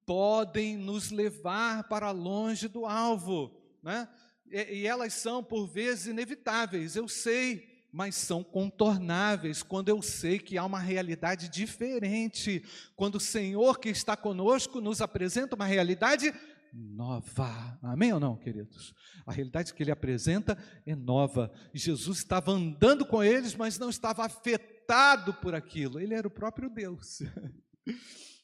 podem 0.07 0.79
nos 0.79 1.11
levar 1.11 1.89
para 1.89 2.11
longe 2.11 2.67
do 2.67 2.87
alvo, 2.87 3.55
né? 3.83 4.09
E, 4.47 4.81
e 4.81 4.87
elas 4.87 5.13
são 5.13 5.45
por 5.45 5.67
vezes 5.67 6.07
inevitáveis, 6.07 6.97
eu 6.97 7.09
sei, 7.09 7.74
mas 7.95 8.17
são 8.17 8.43
contornáveis 8.43 9.63
quando 9.63 9.89
eu 9.89 10.03
sei 10.03 10.41
que 10.41 10.59
há 10.59 10.65
uma 10.65 10.81
realidade 10.81 11.49
diferente, 11.49 12.61
quando 12.97 13.15
o 13.15 13.21
Senhor 13.21 13.79
que 13.79 13.89
está 13.89 14.17
conosco 14.17 14.81
nos 14.81 15.01
apresenta 15.01 15.55
uma 15.55 15.65
realidade 15.65 16.35
nova. 16.73 17.79
Amém 17.81 18.13
ou 18.13 18.19
não, 18.19 18.37
queridos? 18.37 18.93
A 19.25 19.31
realidade 19.31 19.73
que 19.73 19.81
ele 19.81 19.93
apresenta 19.93 20.59
é 20.85 20.97
nova. 20.97 21.53
Jesus 21.73 22.19
estava 22.19 22.51
andando 22.51 23.07
com 23.07 23.23
eles, 23.23 23.55
mas 23.55 23.79
não 23.79 23.91
estava 23.91 24.25
afetado 24.25 25.33
por 25.35 25.55
aquilo. 25.55 26.01
Ele 26.01 26.15
era 26.15 26.27
o 26.27 26.33
próprio 26.33 26.69
Deus. 26.69 27.23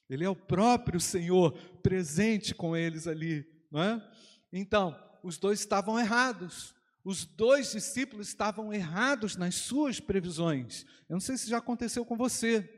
Ele 0.09 0.25
é 0.25 0.29
o 0.29 0.35
próprio 0.35 0.99
Senhor 0.99 1.53
presente 1.85 2.53
com 2.53 2.77
eles 2.77 3.07
ali, 3.07 3.47
não 3.71 3.81
é? 3.81 4.11
Então, 4.53 4.99
os 5.23 5.39
dois 5.39 5.61
estavam 5.61 6.01
errados. 6.01 6.75
Os 7.03 7.25
dois 7.25 7.73
discípulos 7.73 8.29
estavam 8.29 8.73
errados 8.73 9.37
nas 9.37 9.55
suas 9.55 9.99
previsões. 10.01 10.85
Eu 11.09 11.15
não 11.15 11.21
sei 11.21 11.37
se 11.37 11.49
já 11.49 11.59
aconteceu 11.59 12.05
com 12.05 12.17
você, 12.17 12.69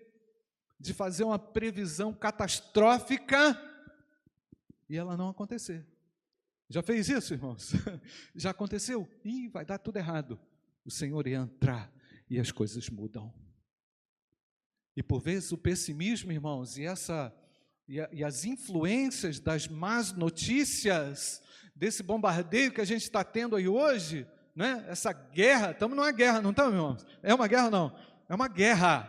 de 0.78 0.92
fazer 0.92 1.24
uma 1.24 1.38
previsão 1.38 2.12
catastrófica 2.12 3.61
e 4.88 4.96
ela 4.96 5.16
não 5.16 5.28
acontecer. 5.28 5.87
Já 6.68 6.82
fez 6.82 7.08
isso, 7.08 7.35
irmãos? 7.35 7.72
Já 8.35 8.50
aconteceu? 8.50 9.08
Ih, 9.24 9.48
vai 9.48 9.64
dar 9.64 9.78
tudo 9.78 9.98
errado. 9.98 10.40
O 10.85 10.90
Senhor 10.90 11.26
entra 11.26 11.92
e 12.28 12.38
as 12.38 12.50
coisas 12.50 12.88
mudam. 12.88 13.32
E 14.96 15.02
por 15.02 15.20
vezes 15.20 15.52
o 15.52 15.58
pessimismo, 15.58 16.32
irmãos, 16.32 16.76
e 16.76 16.85
essa 16.85 17.35
e, 17.88 18.01
a, 18.01 18.09
e 18.12 18.25
as 18.25 18.45
influências 18.45 19.40
das 19.40 19.68
más 19.68 20.12
notícias 20.12 21.42
desse 21.75 22.03
bombardeio 22.03 22.73
que 22.73 22.81
a 22.81 22.85
gente 22.85 23.03
está 23.03 23.25
tendo 23.25 23.57
aí 23.57 23.68
hoje, 23.68 24.27
né? 24.55 24.85
Essa 24.88 25.12
guerra, 25.12 25.73
estamos 25.73 25.97
numa 25.97 26.12
guerra, 26.12 26.40
não 26.40 26.51
estamos, 26.51 26.75
irmãos? 26.75 27.07
É 27.23 27.35
uma 27.35 27.49
guerra 27.49 27.71
não? 27.71 27.97
É 28.29 28.35
uma 28.35 28.49
guerra. 28.49 29.09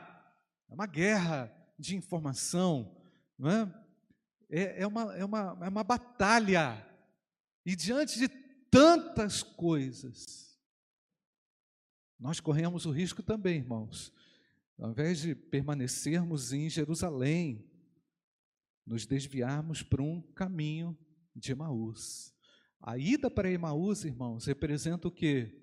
É 0.69 0.73
uma 0.73 0.87
guerra 0.87 1.53
de 1.77 1.95
informação, 1.95 2.95
não 3.37 3.49
é? 3.49 3.83
É, 4.49 4.81
é, 4.81 4.87
uma, 4.87 5.15
é, 5.15 5.25
uma, 5.25 5.57
é 5.61 5.69
uma 5.69 5.83
batalha. 5.83 6.85
E 7.65 7.75
diante 7.75 8.17
de 8.17 8.27
tantas 8.69 9.43
coisas, 9.43 10.57
nós 12.19 12.39
corremos 12.39 12.85
o 12.85 12.91
risco 12.91 13.21
também, 13.21 13.57
irmãos, 13.57 14.13
ao 14.79 14.91
invés 14.91 15.19
de 15.19 15.35
permanecermos 15.35 16.53
em 16.53 16.69
Jerusalém, 16.69 17.69
nos 18.85 19.05
desviarmos 19.05 19.81
para 19.81 20.01
um 20.01 20.21
caminho 20.21 20.97
de 21.35 21.51
Emaús. 21.51 22.33
A 22.81 22.97
ida 22.97 23.29
para 23.29 23.51
Emaús, 23.51 24.03
irmãos, 24.03 24.45
representa 24.45 25.07
o 25.07 25.11
quê? 25.11 25.61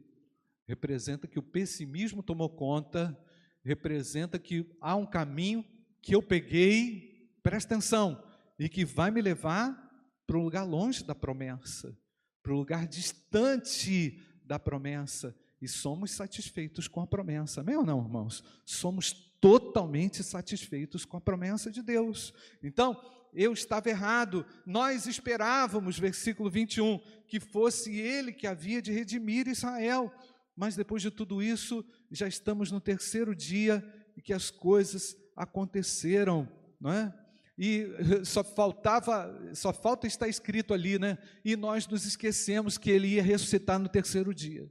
Representa 0.66 1.26
que 1.26 1.38
o 1.38 1.42
pessimismo 1.42 2.22
tomou 2.22 2.48
conta, 2.48 3.18
representa 3.62 4.38
que 4.38 4.66
há 4.80 4.96
um 4.96 5.06
caminho 5.06 5.64
que 6.00 6.14
eu 6.14 6.22
peguei, 6.22 7.30
presta 7.42 7.74
atenção, 7.74 8.22
e 8.58 8.68
que 8.68 8.84
vai 8.84 9.10
me 9.10 9.20
levar 9.20 9.90
para 10.26 10.38
um 10.38 10.44
lugar 10.44 10.64
longe 10.64 11.04
da 11.04 11.14
promessa, 11.14 11.96
para 12.42 12.52
um 12.52 12.56
lugar 12.56 12.86
distante 12.86 14.18
da 14.44 14.58
promessa 14.58 15.36
e 15.60 15.68
somos 15.68 16.12
satisfeitos 16.12 16.88
com 16.88 17.00
a 17.00 17.06
promessa. 17.06 17.60
Amém 17.60 17.76
ou 17.76 17.84
não, 17.84 18.02
irmãos? 18.02 18.42
Somos 18.64 19.29
totalmente 19.40 20.22
satisfeitos 20.22 21.04
com 21.04 21.16
a 21.16 21.20
promessa 21.20 21.70
de 21.70 21.82
Deus. 21.82 22.32
Então, 22.62 23.00
eu 23.32 23.52
estava 23.52 23.88
errado. 23.88 24.44
Nós 24.66 25.06
esperávamos, 25.06 25.98
versículo 25.98 26.50
21, 26.50 26.98
que 27.26 27.40
fosse 27.40 27.98
ele 27.98 28.32
que 28.32 28.46
havia 28.46 28.82
de 28.82 28.92
redimir 28.92 29.48
Israel. 29.48 30.12
Mas 30.56 30.76
depois 30.76 31.00
de 31.00 31.10
tudo 31.10 31.42
isso, 31.42 31.84
já 32.10 32.28
estamos 32.28 32.70
no 32.70 32.80
terceiro 32.80 33.34
dia 33.34 33.82
e 34.16 34.20
que 34.20 34.32
as 34.32 34.50
coisas 34.50 35.16
aconteceram, 35.34 36.48
não 36.78 36.92
é? 36.92 37.16
E 37.56 37.86
só 38.24 38.42
faltava, 38.42 39.54
só 39.54 39.72
falta 39.72 40.06
estar 40.06 40.28
escrito 40.28 40.74
ali, 40.74 40.98
né? 40.98 41.18
E 41.44 41.56
nós 41.56 41.86
nos 41.86 42.04
esquecemos 42.04 42.76
que 42.76 42.90
ele 42.90 43.08
ia 43.08 43.22
ressuscitar 43.22 43.78
no 43.78 43.88
terceiro 43.88 44.34
dia. 44.34 44.70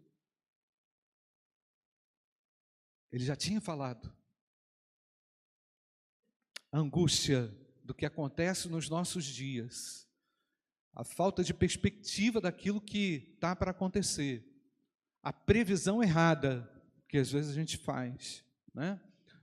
Ele 3.12 3.24
já 3.24 3.36
tinha 3.36 3.60
falado. 3.60 4.19
Angústia 6.72 7.54
do 7.84 7.94
que 7.94 8.06
acontece 8.06 8.70
nos 8.70 8.90
nossos 8.90 9.26
dias, 9.26 10.08
a 10.94 11.04
falta 11.04 11.44
de 11.44 11.54
perspectiva 11.54 12.40
daquilo 12.40 12.80
que 12.82 13.32
está 13.34 13.56
para 13.56 13.72
acontecer, 13.72 14.46
a 15.24 15.34
previsão 15.34 16.04
errada 16.04 16.70
que 17.08 17.18
às 17.18 17.32
vezes 17.32 17.52
a 17.52 17.56
gente 17.56 17.78
faz, 17.78 18.44
né? 18.74 19.00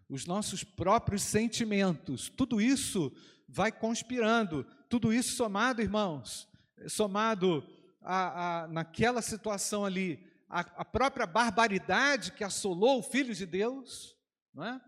os 0.08 0.24
nossos 0.24 0.62
próprios 0.62 1.22
sentimentos, 1.22 2.28
tudo 2.28 2.60
isso 2.60 3.12
vai 3.48 3.72
conspirando, 3.72 4.64
tudo 4.88 5.12
isso 5.12 5.34
somado, 5.34 5.82
irmãos, 5.82 6.48
somado 6.88 7.66
a, 8.00 8.62
a 8.62 8.68
naquela 8.68 9.20
situação 9.20 9.84
ali, 9.84 10.24
a, 10.48 10.60
a 10.60 10.84
própria 10.84 11.26
barbaridade 11.26 12.32
que 12.32 12.44
assolou 12.44 13.00
o 13.00 13.02
Filho 13.02 13.34
de 13.34 13.44
Deus, 13.44 14.16
não 14.54 14.64
é? 14.64 14.80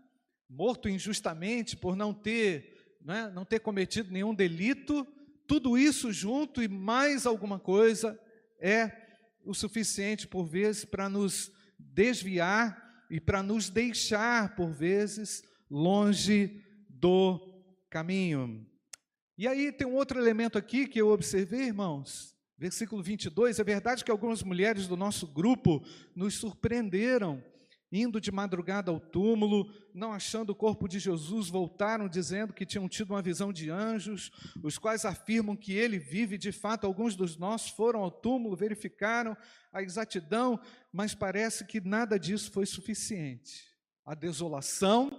Morto 0.49 0.89
injustamente 0.89 1.77
por 1.77 1.95
não 1.95 2.13
ter, 2.13 2.97
não, 3.01 3.13
é? 3.13 3.31
não 3.31 3.45
ter 3.45 3.59
cometido 3.59 4.11
nenhum 4.11 4.33
delito, 4.33 5.05
tudo 5.47 5.77
isso 5.77 6.11
junto 6.11 6.61
e 6.61 6.67
mais 6.67 7.25
alguma 7.25 7.59
coisa 7.59 8.19
é 8.59 8.91
o 9.45 9.53
suficiente 9.53 10.27
por 10.27 10.45
vezes 10.45 10.85
para 10.85 11.07
nos 11.07 11.51
desviar 11.77 13.05
e 13.09 13.19
para 13.19 13.41
nos 13.41 13.69
deixar 13.69 14.55
por 14.55 14.71
vezes 14.71 15.43
longe 15.69 16.63
do 16.89 17.39
caminho. 17.89 18.65
E 19.37 19.47
aí 19.47 19.71
tem 19.71 19.87
um 19.87 19.95
outro 19.95 20.19
elemento 20.19 20.57
aqui 20.57 20.87
que 20.87 20.99
eu 20.99 21.09
observei, 21.09 21.67
irmãos, 21.67 22.35
Versículo 22.59 23.01
22, 23.01 23.57
é 23.57 23.63
verdade 23.63 24.03
que 24.03 24.11
algumas 24.11 24.43
mulheres 24.43 24.85
do 24.85 24.97
nosso 24.97 25.25
grupo 25.25 25.81
nos 26.13 26.33
surpreenderam, 26.33 27.41
indo 27.91 28.21
de 28.21 28.31
madrugada 28.31 28.91
ao 28.91 28.99
túmulo, 28.99 29.71
não 29.93 30.13
achando 30.13 30.51
o 30.51 30.55
corpo 30.55 30.87
de 30.87 30.99
Jesus, 30.99 31.49
voltaram 31.49 32.07
dizendo 32.07 32.53
que 32.53 32.65
tinham 32.65 32.87
tido 32.87 33.11
uma 33.11 33.21
visão 33.21 33.51
de 33.51 33.69
anjos, 33.69 34.31
os 34.61 34.77
quais 34.77 35.05
afirmam 35.05 35.55
que 35.55 35.73
ele 35.73 35.97
vive. 35.97 36.37
De 36.37 36.51
fato, 36.51 36.85
alguns 36.85 37.15
dos 37.15 37.37
nossos 37.37 37.71
foram 37.71 38.01
ao 38.01 38.11
túmulo, 38.11 38.55
verificaram 38.55 39.35
a 39.73 39.81
exatidão, 39.81 40.59
mas 40.91 41.15
parece 41.15 41.65
que 41.65 41.81
nada 41.81 42.19
disso 42.19 42.51
foi 42.51 42.65
suficiente. 42.65 43.67
A 44.05 44.13
desolação 44.13 45.09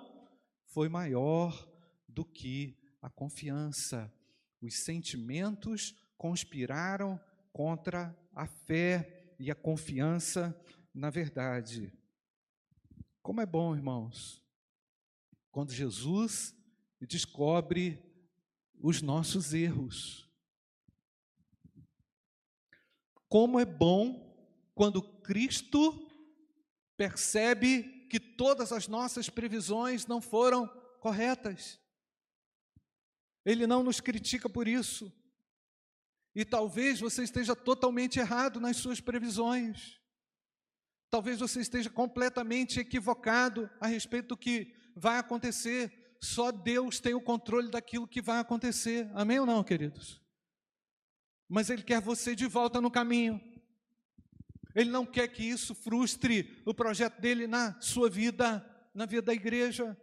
foi 0.66 0.88
maior 0.88 1.68
do 2.08 2.24
que 2.24 2.76
a 3.02 3.10
confiança. 3.10 4.12
Os 4.60 4.84
sentimentos 4.84 5.94
conspiraram 6.16 7.18
contra 7.52 8.16
a 8.34 8.46
fé 8.46 9.34
e 9.38 9.50
a 9.50 9.54
confiança 9.54 10.56
na 10.94 11.10
verdade. 11.10 11.92
Como 13.30 13.40
é 13.40 13.46
bom, 13.46 13.76
irmãos, 13.76 14.42
quando 15.52 15.72
Jesus 15.72 16.52
descobre 17.00 18.02
os 18.82 19.00
nossos 19.00 19.54
erros. 19.54 20.28
Como 23.28 23.60
é 23.60 23.64
bom 23.64 24.36
quando 24.74 25.00
Cristo 25.00 26.10
percebe 26.96 28.08
que 28.10 28.18
todas 28.18 28.72
as 28.72 28.88
nossas 28.88 29.30
previsões 29.30 30.06
não 30.06 30.20
foram 30.20 30.66
corretas. 30.98 31.78
Ele 33.44 33.64
não 33.64 33.84
nos 33.84 34.00
critica 34.00 34.50
por 34.50 34.66
isso. 34.66 35.12
E 36.34 36.44
talvez 36.44 36.98
você 36.98 37.22
esteja 37.22 37.54
totalmente 37.54 38.18
errado 38.18 38.58
nas 38.58 38.78
suas 38.78 39.00
previsões. 39.00 39.99
Talvez 41.10 41.40
você 41.40 41.60
esteja 41.60 41.90
completamente 41.90 42.78
equivocado 42.78 43.68
a 43.80 43.88
respeito 43.88 44.28
do 44.28 44.36
que 44.36 44.72
vai 44.94 45.18
acontecer. 45.18 45.92
só 46.22 46.52
Deus 46.52 47.00
tem 47.00 47.14
o 47.14 47.20
controle 47.20 47.70
daquilo 47.70 48.06
que 48.06 48.22
vai 48.22 48.38
acontecer. 48.38 49.10
Amém 49.14 49.40
ou 49.40 49.46
não, 49.46 49.64
queridos? 49.64 50.20
Mas 51.48 51.68
Ele 51.68 51.82
quer 51.82 52.00
você 52.00 52.36
de 52.36 52.46
volta 52.46 52.80
no 52.80 52.90
caminho. 52.90 53.40
Ele 54.74 54.90
não 54.90 55.04
quer 55.04 55.26
que 55.28 55.42
isso 55.42 55.74
frustre 55.74 56.62
o 56.64 56.72
projeto 56.72 57.20
dele 57.20 57.46
na 57.46 57.80
sua 57.80 58.08
vida, 58.08 58.64
na 58.94 59.04
vida 59.06 59.22
da 59.22 59.34
igreja. 59.34 59.96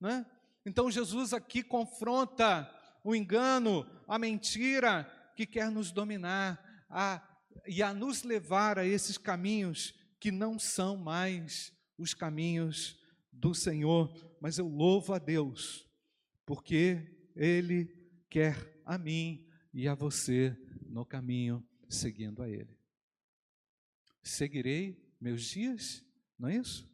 Né? 0.00 0.24
Então 0.64 0.90
Jesus 0.90 1.34
aqui 1.34 1.62
confronta 1.62 2.70
o 3.02 3.14
engano, 3.14 3.86
a 4.08 4.18
mentira 4.18 5.04
que 5.36 5.44
quer 5.44 5.70
nos 5.70 5.92
dominar 5.92 6.86
a, 6.88 7.20
e 7.66 7.82
a 7.82 7.92
nos 7.92 8.22
levar 8.22 8.78
a 8.78 8.86
esses 8.86 9.18
caminhos 9.18 9.92
que 10.24 10.30
não 10.30 10.58
são 10.58 10.96
mais 10.96 11.70
os 11.98 12.14
caminhos 12.14 12.98
do 13.30 13.54
Senhor. 13.54 14.10
Mas 14.40 14.56
eu 14.56 14.66
louvo 14.66 15.12
a 15.12 15.18
Deus, 15.18 15.86
porque 16.46 17.28
Ele 17.36 17.94
quer 18.30 18.80
a 18.86 18.96
mim 18.96 19.46
e 19.70 19.86
a 19.86 19.94
você 19.94 20.56
no 20.88 21.04
caminho 21.04 21.62
seguindo 21.90 22.42
a 22.42 22.48
Ele. 22.48 22.74
Seguirei 24.22 25.14
meus 25.20 25.42
dias, 25.42 26.02
não 26.38 26.48
é 26.48 26.56
isso? 26.56 26.90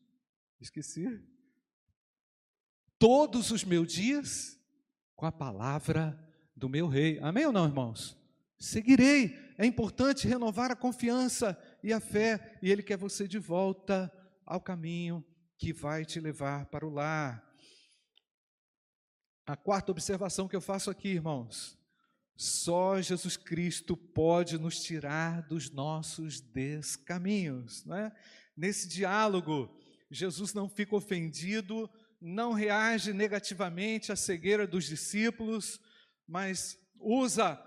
Esqueci. 0.61 1.23
Todos 2.99 3.53
os 3.53 3.62
meus 3.62 3.93
dias 3.93 4.61
com 5.14 5.25
a 5.25 5.31
palavra 5.31 6.19
do 6.57 6.69
meu 6.69 6.88
rei. 6.88 7.21
Amém 7.21 7.47
ou 7.47 7.53
não, 7.53 7.64
irmãos? 7.64 8.19
Seguirei. 8.59 9.38
É 9.57 9.64
importante 9.64 10.27
renovar 10.27 10.73
a 10.73 10.77
confiança 10.77 11.57
e 11.83 11.93
a 11.93 12.01
fé, 12.01 12.59
e 12.62 12.71
Ele 12.71 12.83
quer 12.83 12.97
você 12.97 13.27
de 13.27 13.38
volta 13.38 14.12
ao 14.45 14.61
caminho 14.61 15.25
que 15.59 15.73
vai 15.73 16.05
te 16.05 16.19
levar 16.19 16.66
para 16.66 16.87
o 16.87 16.90
lar. 16.90 17.45
A 19.47 19.57
quarta 19.57 19.93
observação 19.93 20.49
que 20.49 20.57
eu 20.57 20.61
faço 20.61 20.90
aqui, 20.90 21.09
irmãos, 21.09 21.79
só 22.37 23.01
Jesus 23.01 23.37
Cristo 23.37 23.97
pode 23.97 24.59
nos 24.59 24.81
tirar 24.81 25.43
dos 25.49 25.71
nossos 25.71 26.40
descaminhos. 26.40 27.85
Não 27.85 27.97
é? 27.97 28.12
Nesse 28.57 28.88
diálogo, 28.88 29.71
Jesus 30.11 30.55
não 30.55 30.69
fica 30.69 30.97
ofendido, 30.97 31.90
não 32.21 32.53
reage 32.53 33.12
negativamente 33.12 34.11
à 34.11 34.16
cegueira 34.16 34.66
dos 34.66 34.85
discípulos, 34.85 35.81
mas 36.27 36.79
usa 36.99 37.59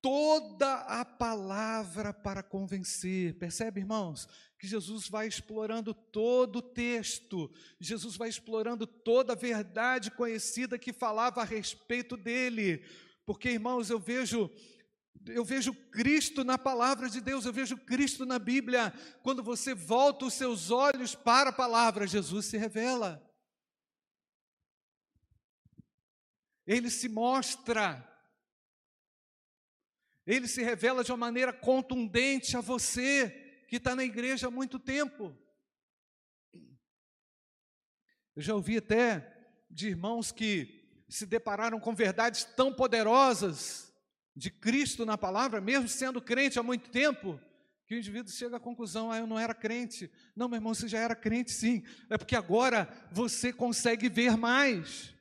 toda 0.00 0.74
a 0.82 1.04
palavra 1.04 2.12
para 2.12 2.42
convencer. 2.42 3.38
Percebe, 3.38 3.80
irmãos? 3.80 4.28
Que 4.58 4.66
Jesus 4.66 5.08
vai 5.08 5.28
explorando 5.28 5.94
todo 5.94 6.56
o 6.56 6.62
texto, 6.62 7.50
Jesus 7.80 8.16
vai 8.16 8.28
explorando 8.28 8.86
toda 8.86 9.32
a 9.32 9.36
verdade 9.36 10.10
conhecida 10.10 10.78
que 10.78 10.92
falava 10.92 11.42
a 11.42 11.44
respeito 11.44 12.16
dele. 12.16 12.84
Porque, 13.24 13.50
irmãos, 13.50 13.90
eu 13.90 13.98
vejo 13.98 14.50
eu 15.26 15.44
vejo 15.44 15.74
Cristo 15.90 16.44
na 16.44 16.56
palavra 16.56 17.10
de 17.10 17.20
Deus, 17.20 17.44
eu 17.44 17.52
vejo 17.52 17.76
Cristo 17.76 18.24
na 18.24 18.38
Bíblia. 18.38 18.92
Quando 19.22 19.42
você 19.42 19.74
volta 19.74 20.24
os 20.24 20.34
seus 20.34 20.70
olhos 20.70 21.14
para 21.14 21.50
a 21.50 21.52
palavra, 21.52 22.06
Jesus 22.06 22.46
se 22.46 22.56
revela. 22.56 23.22
Ele 26.66 26.88
se 26.88 27.08
mostra 27.08 28.07
ele 30.28 30.46
se 30.46 30.62
revela 30.62 31.02
de 31.02 31.10
uma 31.10 31.16
maneira 31.16 31.54
contundente 31.54 32.54
a 32.54 32.60
você 32.60 33.64
que 33.66 33.76
está 33.76 33.96
na 33.96 34.04
igreja 34.04 34.48
há 34.48 34.50
muito 34.50 34.78
tempo. 34.78 35.34
Eu 38.36 38.42
já 38.42 38.54
ouvi 38.54 38.76
até 38.76 39.34
de 39.70 39.88
irmãos 39.88 40.30
que 40.30 41.02
se 41.08 41.24
depararam 41.24 41.80
com 41.80 41.94
verdades 41.94 42.44
tão 42.44 42.74
poderosas 42.74 43.90
de 44.36 44.50
Cristo 44.50 45.06
na 45.06 45.16
palavra, 45.16 45.62
mesmo 45.62 45.88
sendo 45.88 46.20
crente 46.20 46.58
há 46.58 46.62
muito 46.62 46.90
tempo, 46.90 47.40
que 47.86 47.94
o 47.94 47.98
indivíduo 47.98 48.30
chega 48.30 48.58
à 48.58 48.60
conclusão: 48.60 49.10
ah, 49.10 49.16
eu 49.16 49.26
não 49.26 49.38
era 49.38 49.54
crente. 49.54 50.10
Não, 50.36 50.46
meu 50.46 50.58
irmão, 50.58 50.74
você 50.74 50.86
já 50.86 50.98
era 50.98 51.16
crente 51.16 51.52
sim. 51.52 51.82
É 52.10 52.18
porque 52.18 52.36
agora 52.36 52.86
você 53.10 53.50
consegue 53.50 54.10
ver 54.10 54.36
mais. 54.36 55.14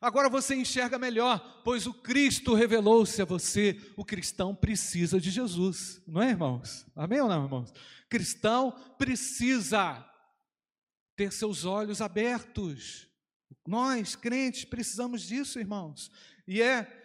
Agora 0.00 0.30
você 0.30 0.54
enxerga 0.54 0.98
melhor, 0.98 1.60
pois 1.62 1.86
o 1.86 1.92
Cristo 1.92 2.54
revelou-se 2.54 3.20
a 3.20 3.24
você. 3.24 3.78
O 3.96 4.04
cristão 4.04 4.54
precisa 4.54 5.20
de 5.20 5.30
Jesus, 5.30 6.00
não 6.06 6.22
é, 6.22 6.30
irmãos? 6.30 6.86
Amém 6.96 7.20
ou 7.20 7.28
não, 7.28 7.44
irmãos? 7.44 7.72
Cristão 8.08 8.72
precisa 8.96 10.02
ter 11.14 11.30
seus 11.32 11.66
olhos 11.66 12.00
abertos. 12.00 13.08
Nós, 13.66 14.16
crentes, 14.16 14.64
precisamos 14.64 15.22
disso, 15.22 15.58
irmãos. 15.58 16.10
E 16.48 16.62
é 16.62 16.96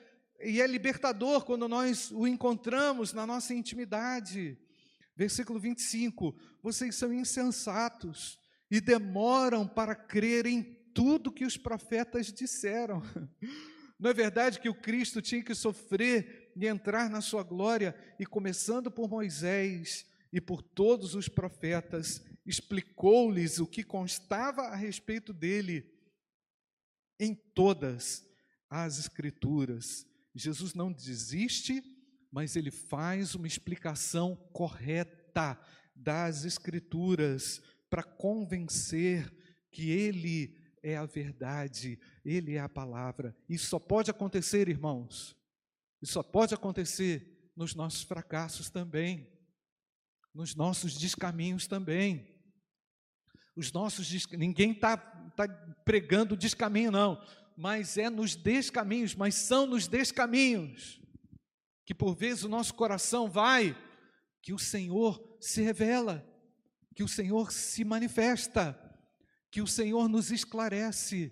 e 0.41 0.61
é 0.61 0.67
libertador 0.67 1.45
quando 1.45 1.67
nós 1.67 2.11
o 2.11 2.27
encontramos 2.27 3.13
na 3.13 3.25
nossa 3.25 3.53
intimidade. 3.53 4.57
Versículo 5.15 5.59
25: 5.59 6.35
Vocês 6.61 6.95
são 6.95 7.13
insensatos 7.13 8.39
e 8.69 8.81
demoram 8.81 9.67
para 9.67 9.95
crer 9.95 10.45
em 10.45 10.77
tudo 10.95 11.31
que 11.31 11.45
os 11.45 11.57
profetas 11.57 12.31
disseram. 12.31 13.03
Não 13.99 14.09
é 14.09 14.13
verdade 14.13 14.59
que 14.59 14.69
o 14.69 14.73
Cristo 14.73 15.21
tinha 15.21 15.43
que 15.43 15.53
sofrer 15.53 16.51
e 16.55 16.65
entrar 16.65 17.09
na 17.09 17.19
sua 17.21 17.43
glória, 17.43 17.93
e 18.17 18.25
começando 18.25 18.89
por 18.89 19.09
Moisés 19.09 20.05
e 20.31 20.39
por 20.39 20.61
todos 20.61 21.13
os 21.13 21.27
profetas, 21.27 22.23
explicou-lhes 22.45 23.59
o 23.59 23.67
que 23.67 23.83
constava 23.83 24.63
a 24.63 24.75
respeito 24.75 25.33
dele 25.33 25.93
em 27.19 27.35
todas 27.35 28.25
as 28.69 28.97
Escrituras. 28.97 30.07
Jesus 30.33 30.73
não 30.73 30.91
desiste, 30.91 31.83
mas 32.31 32.55
ele 32.55 32.71
faz 32.71 33.35
uma 33.35 33.47
explicação 33.47 34.35
correta 34.53 35.59
das 35.93 36.45
Escrituras 36.45 37.61
para 37.89 38.03
convencer 38.03 39.31
que 39.71 39.89
ele 39.89 40.64
é 40.85 40.95
a 40.95 41.05
verdade, 41.07 41.99
Ele 42.23 42.53
é 42.53 42.59
a 42.59 42.69
palavra. 42.69 43.35
Isso 43.49 43.65
só 43.65 43.79
pode 43.79 44.11
acontecer, 44.11 44.69
irmãos. 44.69 45.35
Isso 45.99 46.13
só 46.13 46.21
pode 46.21 46.53
acontecer 46.53 47.49
nos 47.55 47.73
nossos 47.73 48.03
fracassos 48.03 48.69
também, 48.69 49.27
nos 50.31 50.53
nossos 50.53 50.95
descaminhos 50.95 51.65
também. 51.65 52.31
Os 53.55 53.71
nossos 53.71 54.27
ninguém 54.33 54.73
está 54.73 54.95
tá 54.95 55.47
pregando 55.83 56.37
descaminho, 56.37 56.91
não, 56.91 57.19
mas 57.57 57.97
é 57.97 58.07
nos 58.07 58.35
descaminhos, 58.35 59.15
mas 59.15 59.33
são 59.33 59.65
nos 59.65 59.87
descaminhos 59.87 61.01
que 61.83 61.95
por 61.95 62.15
vezes 62.15 62.43
o 62.43 62.49
nosso 62.49 62.75
coração 62.75 63.27
vai, 63.27 63.75
que 64.39 64.53
o 64.53 64.59
Senhor 64.59 65.37
se 65.39 65.63
revela, 65.63 66.23
que 66.93 67.03
o 67.03 67.07
Senhor 67.07 67.51
se 67.51 67.83
manifesta 67.83 68.84
que 69.55 69.61
o 69.61 69.67
Senhor 69.67 70.09
nos 70.09 70.31
esclarece. 70.31 71.31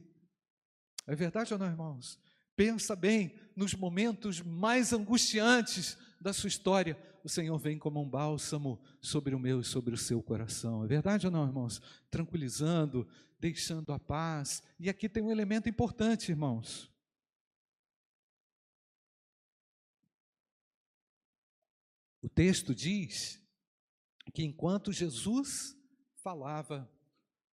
É 1.05 1.13
verdade 1.13 1.51
ou 1.51 1.59
não, 1.59 1.67
irmãos? 1.67 2.17
Pensa 2.55 2.95
bem, 2.95 3.37
nos 3.53 3.73
momentos 3.73 4.39
mais 4.39 4.93
angustiantes 4.93 5.97
da 6.21 6.31
sua 6.31 6.47
história, 6.47 6.97
o 7.21 7.27
Senhor 7.27 7.57
vem 7.57 7.77
como 7.77 8.01
um 8.01 8.09
bálsamo 8.09 8.81
sobre 9.01 9.35
o 9.35 9.39
meu 9.39 9.59
e 9.59 9.65
sobre 9.65 9.93
o 9.93 9.97
seu 9.97 10.23
coração. 10.23 10.85
É 10.85 10.87
verdade 10.87 11.25
ou 11.25 11.33
não, 11.33 11.45
irmãos? 11.45 11.81
Tranquilizando, 12.09 13.05
deixando 13.37 13.91
a 13.91 13.99
paz. 13.99 14.63
E 14.79 14.89
aqui 14.89 15.09
tem 15.09 15.21
um 15.21 15.29
elemento 15.29 15.67
importante, 15.67 16.31
irmãos. 16.31 16.89
O 22.21 22.29
texto 22.29 22.73
diz 22.73 23.45
que 24.33 24.45
enquanto 24.45 24.93
Jesus 24.93 25.75
falava, 26.23 26.89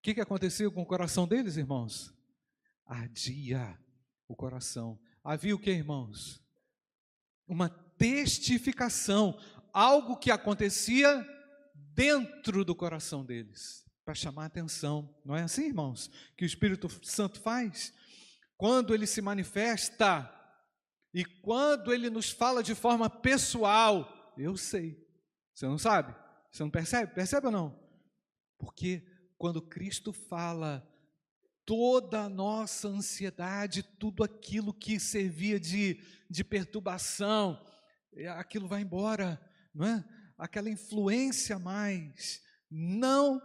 o 0.00 0.02
que, 0.02 0.14
que 0.14 0.20
aconteceu 0.20 0.72
com 0.72 0.80
o 0.80 0.86
coração 0.86 1.28
deles, 1.28 1.58
irmãos? 1.58 2.10
Ardia 2.86 3.78
o 4.26 4.34
coração. 4.34 4.98
Havia 5.22 5.54
o 5.54 5.58
que, 5.58 5.70
irmãos? 5.70 6.42
Uma 7.46 7.68
testificação, 7.68 9.38
algo 9.74 10.16
que 10.16 10.30
acontecia 10.30 11.22
dentro 11.74 12.64
do 12.64 12.74
coração 12.74 13.26
deles, 13.26 13.84
para 14.02 14.14
chamar 14.14 14.46
atenção. 14.46 15.14
Não 15.22 15.36
é 15.36 15.42
assim, 15.42 15.66
irmãos, 15.66 16.10
que 16.34 16.44
o 16.44 16.46
Espírito 16.46 16.88
Santo 17.04 17.38
faz? 17.38 17.92
Quando 18.56 18.94
ele 18.94 19.06
se 19.06 19.20
manifesta 19.20 20.32
e 21.12 21.26
quando 21.26 21.92
ele 21.92 22.08
nos 22.08 22.30
fala 22.30 22.62
de 22.62 22.74
forma 22.74 23.10
pessoal, 23.10 24.32
eu 24.38 24.56
sei. 24.56 25.06
Você 25.52 25.66
não 25.66 25.76
sabe? 25.76 26.16
Você 26.50 26.62
não 26.62 26.70
percebe? 26.70 27.12
Percebe 27.12 27.48
ou 27.48 27.52
não? 27.52 27.78
Porque 28.58 29.09
quando 29.40 29.62
Cristo 29.62 30.12
fala, 30.12 30.86
toda 31.64 32.24
a 32.24 32.28
nossa 32.28 32.88
ansiedade, 32.88 33.82
tudo 33.82 34.22
aquilo 34.22 34.70
que 34.70 35.00
servia 35.00 35.58
de, 35.58 35.98
de 36.28 36.44
perturbação, 36.44 37.58
é, 38.14 38.28
aquilo 38.28 38.68
vai 38.68 38.82
embora, 38.82 39.40
não 39.74 39.86
é? 39.86 40.04
Aquela 40.36 40.68
influência 40.68 41.58
mais 41.58 42.42
não 42.70 43.40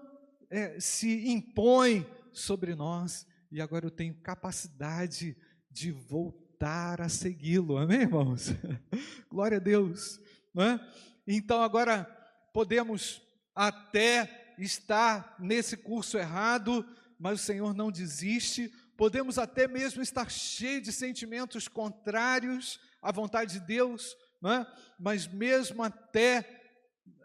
é, 0.50 0.78
se 0.82 1.30
impõe 1.30 2.06
sobre 2.34 2.76
nós 2.76 3.26
e 3.50 3.62
agora 3.62 3.86
eu 3.86 3.92
tenho 3.92 4.20
capacidade 4.20 5.34
de 5.72 5.92
voltar 5.92 7.00
a 7.00 7.08
segui-lo. 7.08 7.78
Amém, 7.78 8.02
irmãos? 8.02 8.50
Glória 9.32 9.60
a 9.60 9.62
Deus. 9.62 10.20
Não 10.54 10.62
é? 10.62 10.94
Então 11.26 11.64
agora 11.64 12.04
podemos 12.52 13.22
até 13.56 14.45
estar 14.58 15.36
nesse 15.40 15.78
curso 15.78 16.18
errado, 16.18 16.86
mas 17.20 17.42
o 17.42 17.44
Senhor 17.44 17.74
não 17.74 17.92
desiste. 17.92 18.72
Podemos 18.98 19.38
até 19.38 19.68
mesmo 19.68 20.02
estar 20.02 20.30
cheios 20.30 20.84
de 20.84 20.92
sentimentos 20.92 21.68
contrários 21.68 22.80
à 23.02 23.12
vontade 23.12 23.54
de 23.54 23.66
Deus, 23.66 24.16
é? 24.44 24.66
mas 25.00 25.28
mesmo 25.28 25.84
até 25.84 26.64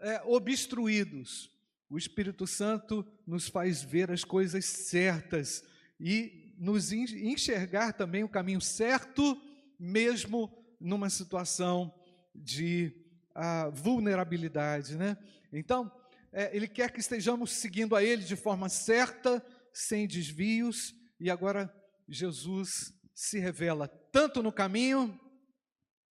é, 0.00 0.22
obstruídos, 0.24 1.50
o 1.88 1.98
Espírito 1.98 2.46
Santo 2.46 3.06
nos 3.26 3.48
faz 3.48 3.82
ver 3.82 4.10
as 4.10 4.24
coisas 4.24 4.64
certas 4.64 5.64
e 5.98 6.54
nos 6.58 6.92
enxergar 6.92 7.92
também 7.92 8.22
o 8.22 8.28
caminho 8.28 8.60
certo, 8.60 9.40
mesmo 9.78 10.50
numa 10.78 11.10
situação 11.10 11.92
de 12.34 12.92
uh, 13.34 13.70
vulnerabilidade, 13.70 14.96
né? 14.96 15.16
Então, 15.52 15.90
é, 16.32 16.54
Ele 16.56 16.68
quer 16.68 16.92
que 16.92 17.00
estejamos 17.00 17.52
seguindo 17.52 17.96
a 17.96 18.02
Ele 18.02 18.22
de 18.22 18.36
forma 18.36 18.68
certa, 18.68 19.44
sem 19.72 20.06
desvios, 20.06 20.94
e 21.18 21.30
agora 21.30 21.72
Jesus 22.08 22.92
se 23.14 23.38
revela 23.38 23.88
tanto 23.88 24.42
no 24.42 24.52
caminho, 24.52 25.18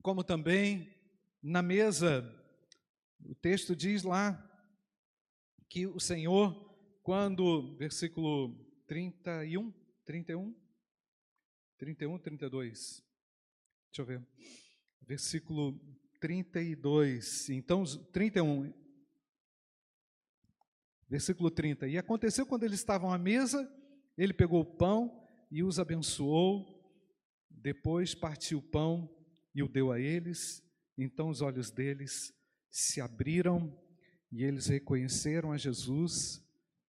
como 0.02 0.24
também 0.24 0.96
na 1.42 1.62
mesa. 1.62 2.24
O 3.26 3.36
texto 3.36 3.76
diz 3.76 4.04
lá 4.04 4.46
que 5.68 5.88
o 5.88 6.00
Senhor, 6.00 6.54
quando, 7.02 7.76
versículo 7.78 8.56
31, 8.88 9.74
31, 10.06 10.56
31, 11.78 12.20
32, 12.20 13.04
deixa 13.92 14.02
eu 14.02 14.06
ver, 14.06 14.28
versículo 15.02 15.80
32, 16.20 17.50
então, 17.50 17.84
31, 18.12 18.74
versículo 21.10 21.50
30, 21.50 21.88
e 21.88 21.98
aconteceu 21.98 22.46
quando 22.46 22.64
eles 22.64 22.80
estavam 22.80 23.12
à 23.12 23.18
mesa, 23.18 23.68
ele 24.18 24.34
pegou 24.34 24.62
o 24.62 24.78
pão 24.78 25.26
e 25.50 25.64
os 25.64 25.80
abençoou, 25.80 26.80
depois 27.50 28.14
partiu 28.14 28.60
o 28.60 28.64
pão 28.64 29.10
e 29.56 29.64
o 29.64 29.68
deu 29.68 29.92
a 29.92 30.00
eles, 30.00 30.64
então 30.98 31.30
os 31.30 31.42
olhos 31.42 31.72
deles 31.72 32.32
se 32.70 33.02
abriram 33.02 33.76
e 34.32 34.44
eles 34.44 34.68
reconheceram 34.68 35.52
a 35.52 35.58
Jesus, 35.58 36.46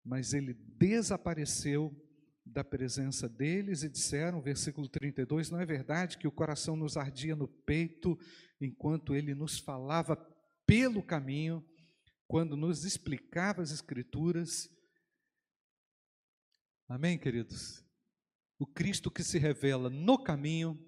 mas 0.04 0.34
ele 0.34 0.54
desapareceu 0.54 1.96
da 2.44 2.64
presença 2.64 3.28
deles 3.28 3.84
e 3.84 3.90
disseram, 3.90 4.42
versículo 4.42 4.88
32, 4.88 5.52
não 5.52 5.60
é 5.60 5.66
verdade 5.66 6.18
que 6.18 6.28
o 6.28 6.32
coração 6.32 6.76
nos 6.76 6.98
ardia 6.98 7.36
no 7.36 7.48
peito 7.48 8.18
enquanto 8.60 9.14
ele 9.14 9.36
nos 9.36 9.60
falava 9.60 10.16
pelo 10.66 11.04
caminho, 11.04 11.64
quando 12.28 12.58
nos 12.58 12.84
explicava 12.84 13.62
as 13.62 13.72
Escrituras. 13.72 14.70
Amém, 16.88 17.18
queridos? 17.18 17.84
O 18.60 18.66
Cristo 18.66 19.10
que 19.10 19.24
se 19.24 19.38
revela 19.38 19.90
no 19.90 20.18
caminho 20.18 20.80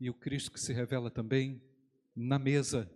e 0.00 0.08
o 0.08 0.14
Cristo 0.14 0.52
que 0.52 0.60
se 0.60 0.72
revela 0.72 1.10
também 1.10 1.62
na 2.14 2.38
mesa, 2.38 2.90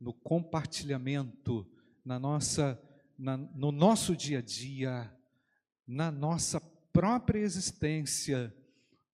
no 0.00 0.12
compartilhamento 0.12 1.66
na 2.08 2.18
nossa, 2.18 2.80
na, 3.18 3.36
no 3.36 3.70
nosso 3.70 4.16
dia 4.16 4.38
a 4.38 4.42
dia, 4.42 5.14
na 5.86 6.10
nossa 6.10 6.58
própria 6.90 7.40
existência, 7.40 8.54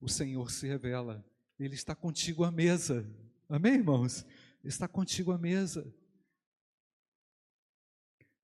o 0.00 0.08
Senhor 0.08 0.48
se 0.52 0.68
revela. 0.68 1.24
Ele 1.58 1.74
está 1.74 1.92
contigo 1.96 2.44
à 2.44 2.52
mesa. 2.52 3.04
Amém, 3.48 3.74
irmãos? 3.74 4.24
Ele 4.62 4.68
está 4.68 4.86
contigo 4.86 5.32
à 5.32 5.38
mesa. 5.38 5.92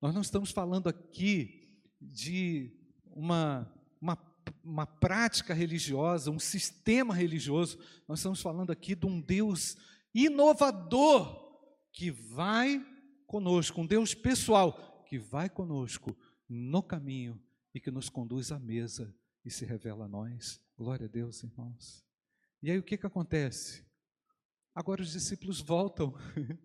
Nós 0.01 0.15
não 0.15 0.21
estamos 0.21 0.49
falando 0.49 0.89
aqui 0.89 1.77
de 2.01 2.75
uma, 3.05 3.71
uma, 4.01 4.17
uma 4.63 4.87
prática 4.87 5.53
religiosa, 5.53 6.31
um 6.31 6.39
sistema 6.39 7.13
religioso. 7.13 7.77
Nós 8.07 8.17
estamos 8.17 8.41
falando 8.41 8.71
aqui 8.71 8.95
de 8.95 9.05
um 9.05 9.21
Deus 9.21 9.77
inovador 10.11 11.39
que 11.93 12.09
vai 12.09 12.83
conosco, 13.27 13.79
um 13.79 13.85
Deus 13.85 14.15
pessoal 14.15 15.05
que 15.07 15.19
vai 15.19 15.47
conosco 15.47 16.17
no 16.49 16.81
caminho 16.81 17.39
e 17.71 17.79
que 17.79 17.91
nos 17.91 18.09
conduz 18.09 18.51
à 18.51 18.57
mesa 18.57 19.13
e 19.45 19.51
se 19.51 19.65
revela 19.65 20.05
a 20.05 20.07
nós. 20.07 20.59
Glória 20.75 21.05
a 21.05 21.09
Deus, 21.09 21.43
irmãos. 21.43 22.03
E 22.63 22.71
aí 22.71 22.77
o 22.79 22.83
que, 22.83 22.97
que 22.97 23.05
acontece? 23.05 23.85
Agora 24.73 25.01
os 25.01 25.11
discípulos 25.11 25.59
voltam, 25.61 26.15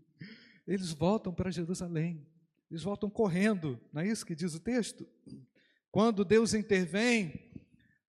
eles 0.67 0.91
voltam 0.93 1.35
para 1.35 1.51
Jerusalém, 1.51 2.27
eles 2.71 2.83
voltam 2.83 3.09
correndo, 3.09 3.81
não 3.93 4.03
é 4.03 4.09
isso 4.09 4.27
que 4.27 4.35
diz 4.35 4.55
o 4.55 4.61
texto? 4.61 5.07
Quando 5.91 6.25
Deus 6.25 6.53
intervém, 6.53 7.53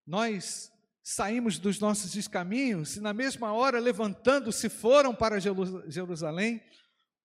nós 0.05 0.71
saímos 1.03 1.57
dos 1.57 1.79
nossos 1.79 2.11
descaminhos 2.11 2.97
e 2.97 2.99
na 2.99 3.13
mesma 3.13 3.53
hora, 3.53 3.79
levantando-se, 3.79 4.67
foram 4.67 5.15
para 5.15 5.39
Jerusalém, 5.39 6.61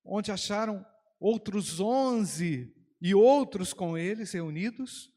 onde 0.05 0.31
acharam 0.31 0.87
outros 1.19 1.81
onze 1.81 2.75
e 3.01 3.15
outros 3.15 3.73
com 3.73 3.99
eles 3.99 4.31
reunidos, 4.33 5.11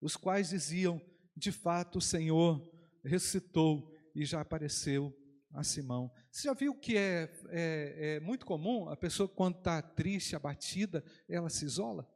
os 0.00 0.16
quais 0.16 0.50
diziam: 0.50 1.00
de 1.36 1.52
fato 1.52 1.98
o 1.98 2.00
Senhor 2.00 2.66
ressuscitou 3.04 3.92
e 4.14 4.24
já 4.24 4.40
apareceu 4.40 5.14
a 5.52 5.62
Simão. 5.62 6.10
Você 6.36 6.48
já 6.48 6.52
viu 6.52 6.74
que 6.74 6.98
é, 6.98 7.34
é, 7.48 8.16
é 8.16 8.20
muito 8.20 8.44
comum 8.44 8.90
a 8.90 8.96
pessoa, 8.96 9.26
quando 9.26 9.56
está 9.56 9.80
triste, 9.80 10.36
abatida, 10.36 11.02
ela 11.26 11.48
se 11.48 11.64
isola? 11.64 12.06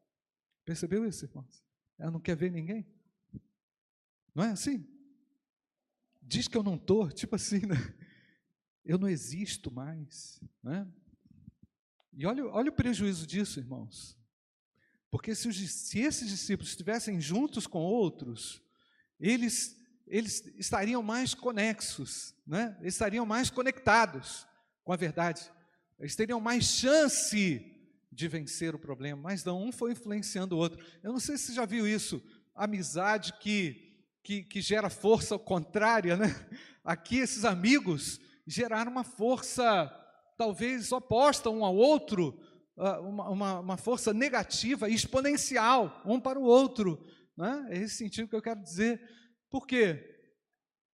Percebeu 0.63 1.09
isso, 1.09 1.25
irmãos? 1.25 1.65
Ela 1.99 2.11
não 2.11 2.21
quer 2.21 2.37
ver 2.37 2.53
ninguém. 2.53 2.87
Não 4.35 4.45
é 4.45 4.51
assim? 4.51 4.87
Diz 6.21 6.47
que 6.47 6.55
eu 6.59 6.63
não 6.63 6.75
estou, 6.75 7.09
tipo 7.11 7.35
assim, 7.35 7.61
né? 7.65 7.77
eu 8.85 8.99
não 8.99 9.09
existo 9.09 9.71
mais. 9.71 10.39
Né? 10.63 10.87
E 12.13 12.27
olha, 12.27 12.45
olha 12.49 12.69
o 12.69 12.75
prejuízo 12.75 13.27
disso, 13.27 13.59
irmãos. 13.59 14.19
Porque 15.11 15.35
se, 15.35 15.49
os, 15.49 15.57
se 15.57 15.99
esses 15.99 16.29
discípulos 16.29 16.69
estivessem 16.69 17.19
juntos 17.23 17.67
com 17.67 17.79
outros, 17.79 18.63
eles, 19.19 19.80
eles 20.11 20.45
estariam 20.59 21.03
mais 21.03 21.35
conexos, 21.35 22.35
né? 22.47 22.77
eles 22.81 22.95
estariam 22.95 23.25
mais 23.25 23.49
conectados 23.49 24.47
com 24.85 24.93
a 24.93 24.97
verdade, 24.97 25.51
eles 25.99 26.17
teriam 26.17 26.41
mais 26.41 26.65
chance 26.65 27.65
de 28.11 28.29
vencer 28.29 28.75
o 28.75 28.79
problema, 28.79 29.23
mas 29.23 29.45
não, 29.45 29.63
um 29.63 29.71
foi 29.71 29.93
influenciando 29.93 30.57
o 30.57 30.59
outro. 30.59 30.85
Eu 31.03 31.13
não 31.13 31.21
sei 31.21 31.39
se 31.39 31.47
você 31.47 31.53
já 31.53 31.65
viu 31.65 31.87
isso, 31.87 32.21
amizade 32.55 33.33
que, 33.35 33.95
que, 34.23 34.43
que 34.43 34.61
gera 34.61 34.91
força 34.91 35.39
contrária, 35.39 36.17
né? 36.17 36.35
Aqui 36.85 37.19
esses 37.19 37.45
amigos 37.45 38.21
geraram 38.47 38.91
uma 38.91 39.05
força 39.05 39.97
talvez 40.37 40.91
oposta 40.91 41.51
um 41.51 41.65
ao 41.65 41.77
outro, 41.77 42.41
ah, 42.77 42.99
uma, 43.01 43.29
uma, 43.29 43.61
uma 43.61 43.77
força 43.77 44.13
negativa 44.13 44.89
exponencial, 44.89 46.03
um 46.05 46.19
para 46.19 46.39
o 46.39 46.45
outro. 46.45 47.07
Né? 47.37 47.67
É 47.69 47.79
esse 47.79 47.97
sentido 47.97 48.27
que 48.27 48.35
eu 48.35 48.43
quero 48.43 48.61
dizer. 48.63 49.01
Por 49.51 49.67
quê? 49.67 50.19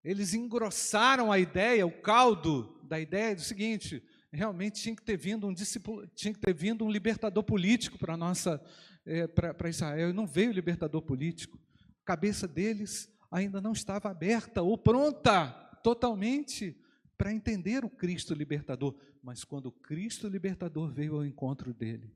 Eles 0.03 0.35
engrossaram 0.35 1.31
a 1.31 1.39
ideia, 1.39 1.87
o 1.87 2.01
caldo 2.01 2.81
da 2.85 2.99
ideia 2.99 3.35
do 3.35 3.43
seguinte: 3.43 4.03
realmente 4.33 4.81
tinha 4.81 4.97
que 4.97 5.03
ter 5.03 5.17
vindo 5.17 5.47
um 5.47 5.53
discípulo, 5.53 6.07
tinha 6.09 6.33
que 6.33 6.41
ter 6.41 6.55
vindo 6.55 6.85
um 6.85 6.91
libertador 6.91 7.45
político 7.45 7.99
para 7.99 8.17
nossa 8.17 8.63
é, 9.05 9.27
para 9.27 9.69
Israel. 9.69 10.11
E 10.11 10.13
não 10.13 10.27
veio 10.27 10.53
libertador 10.53 11.03
político. 11.03 11.59
A 12.03 12.07
cabeça 12.07 12.47
deles 12.49 13.09
ainda 13.31 13.61
não 13.61 13.73
estava 13.73 14.11
aberta 14.11 14.63
ou 14.63 14.79
pronta 14.79 15.51
totalmente 15.83 16.77
para 17.17 17.33
entender 17.33 17.85
o 17.85 17.91
Cristo 17.91 18.35
libertador. 18.35 18.97
Mas 19.23 19.45
quando 19.45 19.67
o 19.67 19.73
Cristo 19.73 20.29
libertador 20.29 20.91
veio 20.91 21.17
ao 21.17 21.25
encontro 21.25 21.75
dele, 21.75 22.15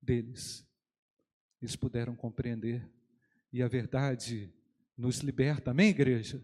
deles, 0.00 0.66
eles 1.60 1.76
puderam 1.76 2.14
compreender. 2.16 2.88
E 3.52 3.62
a 3.62 3.68
verdade 3.68 4.52
nos 4.96 5.18
liberta, 5.18 5.70
amém, 5.70 5.90
igreja? 5.90 6.42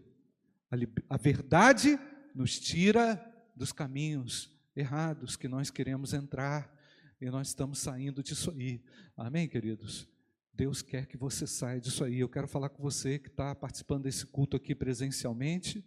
A, 0.69 0.75
a 1.15 1.17
verdade 1.17 1.99
nos 2.33 2.59
tira 2.59 3.19
dos 3.55 3.71
caminhos 3.71 4.49
errados 4.75 5.35
que 5.35 5.47
nós 5.47 5.69
queremos 5.69 6.13
entrar 6.13 6.71
e 7.19 7.29
nós 7.29 7.49
estamos 7.49 7.79
saindo 7.79 8.23
disso 8.23 8.51
aí, 8.51 8.81
amém, 9.15 9.47
queridos? 9.47 10.07
Deus 10.53 10.81
quer 10.81 11.05
que 11.05 11.17
você 11.17 11.47
saia 11.47 11.79
disso 11.79 12.03
aí. 12.03 12.19
Eu 12.19 12.29
quero 12.29 12.47
falar 12.47 12.69
com 12.69 12.81
você 12.83 13.17
que 13.17 13.29
está 13.29 13.55
participando 13.55 14.03
desse 14.03 14.25
culto 14.25 14.57
aqui 14.57 14.75
presencialmente, 14.75 15.85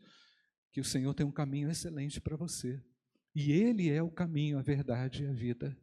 que 0.72 0.80
o 0.80 0.84
Senhor 0.84 1.12
tem 1.14 1.26
um 1.26 1.30
caminho 1.30 1.70
excelente 1.70 2.20
para 2.20 2.36
você. 2.36 2.82
E 3.34 3.52
Ele 3.52 3.90
é 3.90 4.02
o 4.02 4.10
caminho, 4.10 4.58
a 4.58 4.62
verdade 4.62 5.24
e 5.24 5.26
a 5.26 5.32
vida. 5.32 5.76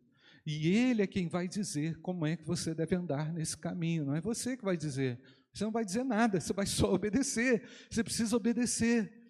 E 0.46 0.68
Ele 0.70 1.02
é 1.02 1.08
quem 1.08 1.28
vai 1.28 1.48
dizer 1.48 2.00
como 2.00 2.26
é 2.26 2.36
que 2.36 2.46
você 2.46 2.74
deve 2.74 2.96
andar 2.96 3.32
nesse 3.32 3.58
caminho. 3.58 4.06
Não 4.06 4.16
é 4.16 4.22
você 4.22 4.58
que 4.58 4.64
vai 4.64 4.76
dizer, 4.76 5.20
Você 5.54 5.64
não 5.64 5.72
vai 5.72 5.84
dizer 5.84 6.04
nada, 6.04 6.40
você 6.40 6.54
vai 6.54 6.66
só 6.66 6.94
obedecer. 6.94 7.68
Você 7.90 8.04
precisa 8.04 8.36
obedecer. 8.36 9.22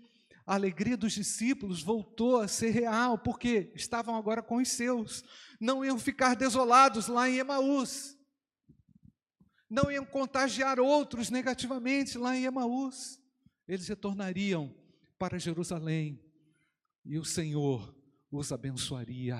A 0.45 0.55
alegria 0.55 0.97
dos 0.97 1.13
discípulos 1.13 1.82
voltou 1.82 2.41
a 2.41 2.47
ser 2.47 2.72
real, 2.72 3.17
porque 3.17 3.72
estavam 3.76 4.15
agora 4.15 4.41
com 4.41 4.57
os 4.57 4.69
seus. 4.69 5.24
Não 5.59 5.84
iam 5.86 5.97
ficar 5.97 6.36
desolados 6.36 7.07
lá 7.07 7.30
em 7.30 7.38
Emaús. 7.38 8.17
Não 9.69 9.91
iam 9.91 10.05
contagiar 10.05 10.80
outros 10.80 11.30
negativamente 11.30 12.17
lá 12.17 12.36
em 12.36 12.43
Emaús. 12.43 13.19
Eles 13.67 13.88
retornariam 13.88 14.76
para 15.17 15.39
Jerusalém 15.39 16.22
e 17.05 17.17
o 17.17 17.24
Senhor 17.24 17.95
os 18.32 18.51
abençoaria. 18.51 19.39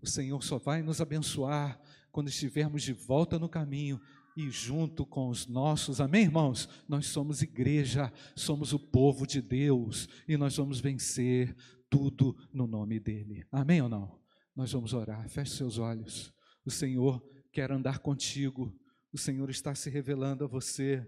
O 0.00 0.06
Senhor 0.06 0.42
só 0.42 0.58
vai 0.58 0.82
nos 0.82 1.00
abençoar 1.00 1.80
quando 2.10 2.28
estivermos 2.28 2.82
de 2.82 2.92
volta 2.92 3.38
no 3.38 3.48
caminho 3.48 4.00
e 4.36 4.50
junto 4.50 5.04
com 5.04 5.28
os 5.28 5.46
nossos, 5.46 6.00
amém, 6.00 6.22
irmãos? 6.22 6.68
Nós 6.88 7.06
somos 7.06 7.42
igreja, 7.42 8.12
somos 8.34 8.72
o 8.72 8.78
povo 8.78 9.26
de 9.26 9.42
Deus 9.42 10.08
e 10.26 10.36
nós 10.36 10.56
vamos 10.56 10.80
vencer 10.80 11.54
tudo 11.90 12.36
no 12.52 12.66
nome 12.66 12.98
dEle, 12.98 13.44
amém 13.52 13.82
ou 13.82 13.88
não? 13.88 14.18
Nós 14.56 14.72
vamos 14.72 14.94
orar, 14.94 15.28
feche 15.28 15.56
seus 15.56 15.78
olhos. 15.78 16.32
O 16.64 16.70
Senhor 16.70 17.22
quer 17.52 17.70
andar 17.70 17.98
contigo, 17.98 18.74
o 19.12 19.18
Senhor 19.18 19.50
está 19.50 19.74
se 19.74 19.90
revelando 19.90 20.44
a 20.44 20.48
você. 20.48 21.06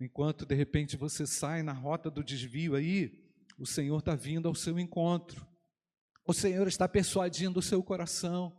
Enquanto 0.00 0.46
de 0.46 0.54
repente 0.54 0.96
você 0.96 1.26
sai 1.26 1.62
na 1.62 1.72
rota 1.72 2.10
do 2.10 2.22
desvio 2.22 2.74
aí, 2.74 3.12
o 3.58 3.66
Senhor 3.66 3.98
está 3.98 4.14
vindo 4.14 4.46
ao 4.46 4.54
seu 4.54 4.78
encontro, 4.78 5.46
o 6.26 6.32
Senhor 6.32 6.68
está 6.68 6.88
persuadindo 6.88 7.58
o 7.58 7.62
seu 7.62 7.82
coração 7.82 8.56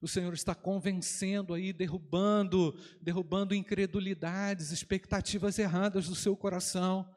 o 0.00 0.06
Senhor 0.06 0.32
está 0.32 0.54
convencendo 0.54 1.54
aí, 1.54 1.72
derrubando, 1.72 2.72
derrubando 3.02 3.54
incredulidades, 3.54 4.70
expectativas 4.70 5.58
erradas 5.58 6.08
do 6.08 6.14
seu 6.14 6.36
coração. 6.36 7.08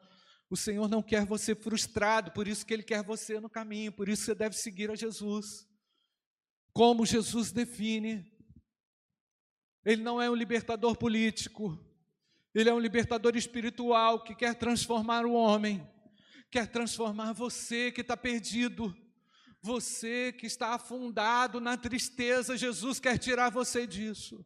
O 0.50 0.56
Senhor 0.56 0.88
não 0.88 1.02
quer 1.02 1.24
você 1.24 1.54
frustrado, 1.54 2.32
por 2.32 2.48
isso 2.48 2.66
que 2.66 2.74
Ele 2.74 2.82
quer 2.82 3.02
você 3.04 3.38
no 3.40 3.48
caminho, 3.48 3.92
por 3.92 4.08
isso 4.08 4.24
você 4.24 4.34
deve 4.34 4.56
seguir 4.56 4.90
a 4.90 4.96
Jesus. 4.96 5.66
Como 6.72 7.06
Jesus 7.06 7.52
define, 7.52 8.26
Ele 9.84 10.02
não 10.02 10.20
é 10.20 10.28
um 10.28 10.34
libertador 10.34 10.96
político, 10.96 11.78
Ele 12.52 12.68
é 12.68 12.74
um 12.74 12.80
libertador 12.80 13.36
espiritual 13.36 14.24
que 14.24 14.34
quer 14.34 14.56
transformar 14.56 15.24
o 15.24 15.34
homem, 15.34 15.88
quer 16.50 16.66
transformar 16.66 17.32
você 17.32 17.92
que 17.92 18.00
está 18.00 18.16
perdido, 18.16 18.94
você 19.62 20.32
que 20.32 20.44
está 20.44 20.74
afundado 20.74 21.60
na 21.60 21.76
tristeza, 21.76 22.56
Jesus 22.58 22.98
quer 22.98 23.16
tirar 23.16 23.48
você 23.50 23.86
disso. 23.86 24.44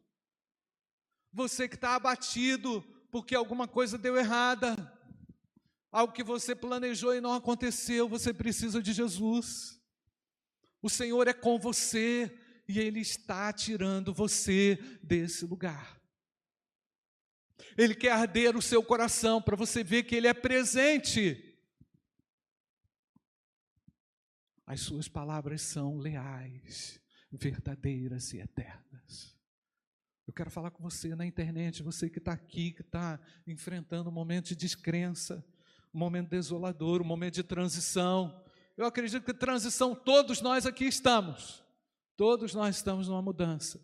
Você 1.33 1.67
que 1.67 1.75
está 1.75 1.95
abatido 1.95 2.81
porque 3.11 3.33
alguma 3.33 3.67
coisa 3.67 3.97
deu 3.97 4.15
errada, 4.15 4.75
algo 5.91 6.13
que 6.13 6.23
você 6.23 6.55
planejou 6.55 7.15
e 7.15 7.21
não 7.21 7.33
aconteceu, 7.33 8.07
você 8.07 8.31
precisa 8.31 8.81
de 8.81 8.93
Jesus. 8.93 9.81
O 10.83 10.89
Senhor 10.89 11.27
é 11.27 11.33
com 11.33 11.57
você 11.57 12.31
e 12.67 12.79
Ele 12.79 12.99
está 12.99 13.51
tirando 13.51 14.13
você 14.13 14.77
desse 15.01 15.45
lugar. 15.45 15.99
Ele 17.75 17.95
quer 17.95 18.11
arder 18.11 18.55
o 18.55 18.61
seu 18.61 18.83
coração 18.83 19.41
para 19.41 19.55
você 19.55 19.83
ver 19.83 20.03
que 20.03 20.15
Ele 20.15 20.27
é 20.27 20.33
presente 20.33 21.46
As 24.67 24.81
suas 24.81 25.07
palavras 25.07 25.61
são 25.61 25.97
leais, 25.97 26.99
verdadeiras 27.31 28.33
e 28.33 28.39
eternas. 28.39 29.33
Eu 30.27 30.33
quero 30.33 30.51
falar 30.51 30.71
com 30.71 30.83
você 30.83 31.15
na 31.15 31.25
internet, 31.25 31.81
você 31.81 32.09
que 32.09 32.19
está 32.19 32.33
aqui, 32.33 32.73
que 32.73 32.81
está 32.81 33.17
enfrentando 33.47 34.09
um 34.09 34.13
momento 34.13 34.49
de 34.49 34.57
descrença, 34.57 35.41
um 35.93 35.97
momento 35.97 36.31
desolador, 36.31 37.01
um 37.01 37.05
momento 37.05 37.35
de 37.35 37.43
transição. 37.43 38.43
Eu 38.75 38.85
acredito 38.85 39.23
que 39.23 39.33
transição 39.33 39.95
todos 39.95 40.41
nós 40.41 40.65
aqui 40.65 40.83
estamos. 40.83 41.63
Todos 42.17 42.53
nós 42.53 42.75
estamos 42.75 43.07
numa 43.07 43.21
mudança. 43.21 43.79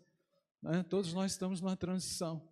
Né? 0.60 0.82
Todos 0.82 1.14
nós 1.14 1.32
estamos 1.32 1.62
numa 1.62 1.78
transição. 1.78 2.46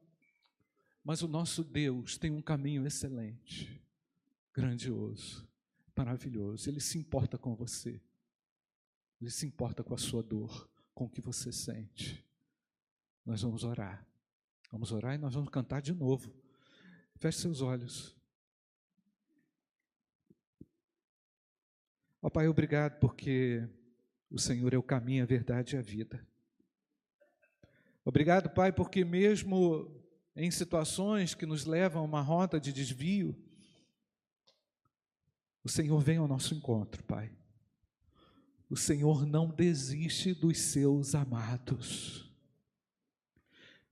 Mas 1.05 1.20
o 1.20 1.28
nosso 1.28 1.62
Deus 1.62 2.16
tem 2.16 2.30
um 2.30 2.41
caminho 2.41 2.87
excelente, 2.87 3.85
grandioso, 4.55 5.47
maravilhoso. 5.95 6.70
Ele 6.70 6.80
se 6.80 6.97
importa 6.97 7.37
com 7.37 7.55
você. 7.55 8.01
Ele 9.22 9.30
se 9.30 9.46
importa 9.46 9.84
com 9.84 9.94
a 9.94 9.98
sua 9.98 10.20
dor, 10.20 10.68
com 10.92 11.04
o 11.04 11.08
que 11.08 11.20
você 11.20 11.52
sente. 11.52 12.26
Nós 13.24 13.40
vamos 13.40 13.62
orar. 13.62 14.04
Vamos 14.68 14.90
orar 14.90 15.14
e 15.14 15.18
nós 15.18 15.32
vamos 15.34 15.48
cantar 15.48 15.80
de 15.80 15.94
novo. 15.94 16.34
Feche 17.20 17.38
seus 17.38 17.60
olhos. 17.60 18.16
Ó 22.20 22.28
Pai, 22.28 22.48
obrigado 22.48 22.98
porque 22.98 23.64
o 24.28 24.40
Senhor 24.40 24.74
é 24.74 24.76
o 24.76 24.82
caminho, 24.82 25.22
a 25.22 25.26
verdade 25.26 25.76
e 25.76 25.78
a 25.78 25.82
vida. 25.82 26.26
Obrigado, 28.04 28.50
Pai, 28.50 28.72
porque 28.72 29.04
mesmo 29.04 30.02
em 30.34 30.50
situações 30.50 31.32
que 31.32 31.46
nos 31.46 31.64
levam 31.64 32.02
a 32.02 32.04
uma 32.04 32.20
rota 32.20 32.58
de 32.58 32.72
desvio, 32.72 33.40
o 35.62 35.68
Senhor 35.68 36.00
vem 36.00 36.16
ao 36.16 36.26
nosso 36.26 36.56
encontro, 36.56 37.04
Pai. 37.04 37.32
O 38.72 38.76
Senhor 38.76 39.26
não 39.26 39.48
desiste 39.48 40.32
dos 40.32 40.58
seus 40.58 41.14
amados. 41.14 42.26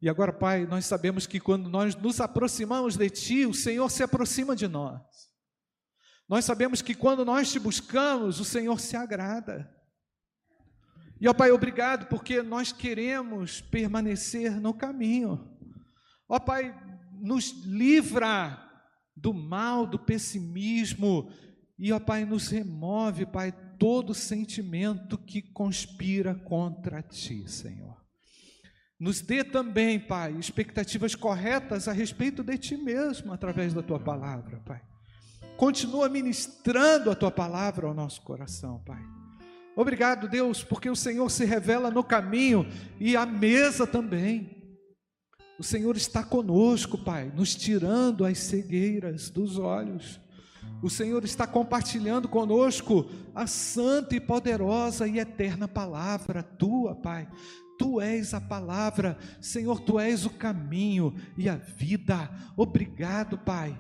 E 0.00 0.08
agora, 0.08 0.32
Pai, 0.32 0.64
nós 0.64 0.86
sabemos 0.86 1.26
que 1.26 1.38
quando 1.38 1.68
nós 1.68 1.94
nos 1.94 2.18
aproximamos 2.18 2.96
de 2.96 3.10
Ti, 3.10 3.44
o 3.44 3.52
Senhor 3.52 3.90
se 3.90 4.02
aproxima 4.02 4.56
de 4.56 4.66
nós. 4.66 5.02
Nós 6.26 6.46
sabemos 6.46 6.80
que 6.80 6.94
quando 6.94 7.26
nós 7.26 7.52
te 7.52 7.58
buscamos, 7.58 8.40
o 8.40 8.44
Senhor 8.44 8.80
se 8.80 8.96
agrada. 8.96 9.70
E, 11.20 11.28
ó 11.28 11.34
Pai, 11.34 11.50
obrigado, 11.50 12.06
porque 12.06 12.40
nós 12.40 12.72
queremos 12.72 13.60
permanecer 13.60 14.58
no 14.58 14.72
caminho. 14.72 15.46
Ó 16.26 16.40
Pai, 16.40 16.74
nos 17.20 17.50
livra 17.66 18.66
do 19.14 19.34
mal, 19.34 19.86
do 19.86 19.98
pessimismo, 19.98 21.30
e, 21.78 21.92
ó 21.92 22.00
Pai, 22.00 22.24
nos 22.24 22.48
remove, 22.48 23.26
Pai, 23.26 23.52
todo 23.80 24.12
sentimento 24.12 25.16
que 25.16 25.40
conspira 25.40 26.34
contra 26.34 27.00
ti, 27.00 27.50
Senhor. 27.50 27.96
Nos 28.98 29.22
dê 29.22 29.42
também, 29.42 29.98
Pai, 29.98 30.36
expectativas 30.38 31.14
corretas 31.14 31.88
a 31.88 31.92
respeito 31.92 32.44
de 32.44 32.58
ti 32.58 32.76
mesmo 32.76 33.32
através 33.32 33.72
da 33.72 33.82
tua 33.82 33.98
palavra, 33.98 34.60
Pai. 34.66 34.82
Continua 35.56 36.10
ministrando 36.10 37.10
a 37.10 37.14
tua 37.14 37.30
palavra 37.30 37.86
ao 37.86 37.94
nosso 37.94 38.20
coração, 38.20 38.82
Pai. 38.84 39.02
Obrigado, 39.74 40.28
Deus, 40.28 40.62
porque 40.62 40.90
o 40.90 40.96
Senhor 40.96 41.30
se 41.30 41.46
revela 41.46 41.90
no 41.90 42.04
caminho 42.04 42.66
e 43.00 43.16
à 43.16 43.24
mesa 43.24 43.86
também. 43.86 44.76
O 45.58 45.62
Senhor 45.62 45.96
está 45.96 46.22
conosco, 46.22 46.98
Pai, 46.98 47.32
nos 47.34 47.54
tirando 47.54 48.26
as 48.26 48.36
cegueiras 48.36 49.30
dos 49.30 49.58
olhos. 49.58 50.20
O 50.82 50.88
Senhor 50.88 51.24
está 51.24 51.46
compartilhando 51.46 52.26
conosco 52.26 53.06
a 53.34 53.46
santa 53.46 54.16
e 54.16 54.20
poderosa 54.20 55.06
e 55.06 55.18
eterna 55.18 55.68
palavra 55.68 56.42
tua, 56.42 56.94
Pai. 56.94 57.28
Tu 57.78 58.00
és 58.00 58.32
a 58.34 58.40
palavra, 58.40 59.18
Senhor, 59.40 59.80
tu 59.80 59.98
és 59.98 60.24
o 60.24 60.30
caminho 60.30 61.14
e 61.36 61.48
a 61.48 61.56
vida. 61.56 62.30
Obrigado, 62.56 63.36
Pai. 63.38 63.76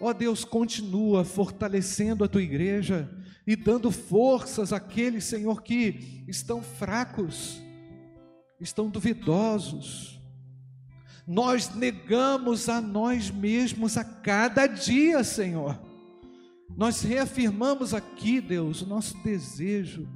Ó 0.00 0.12
Deus, 0.12 0.44
continua 0.44 1.24
fortalecendo 1.24 2.24
a 2.24 2.28
tua 2.28 2.42
igreja 2.42 3.08
e 3.46 3.54
dando 3.54 3.90
forças 3.90 4.72
àqueles, 4.72 5.24
Senhor, 5.24 5.62
que 5.62 6.24
estão 6.26 6.62
fracos, 6.62 7.60
estão 8.60 8.88
duvidosos. 8.88 10.20
Nós 11.26 11.74
negamos 11.74 12.68
a 12.68 12.80
nós 12.80 13.30
mesmos 13.30 13.96
a 13.96 14.02
cada 14.02 14.66
dia, 14.66 15.22
Senhor 15.22 15.89
nós 16.76 17.02
reafirmamos 17.02 17.92
aqui, 17.92 18.40
Deus, 18.40 18.82
o 18.82 18.86
nosso 18.86 19.16
desejo 19.22 20.08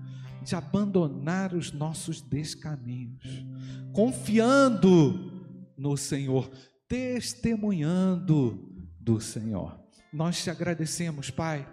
de 0.43 0.55
abandonar 0.55 1.55
os 1.55 1.73
nossos 1.73 2.21
descaminhos, 2.21 3.45
confiando 3.93 5.33
no 5.77 5.97
Senhor, 5.97 6.51
testemunhando 6.87 8.87
do 9.01 9.21
Senhor. 9.21 9.79
Nós 10.13 10.43
te 10.43 10.51
agradecemos, 10.51 11.31
Pai, 11.31 11.67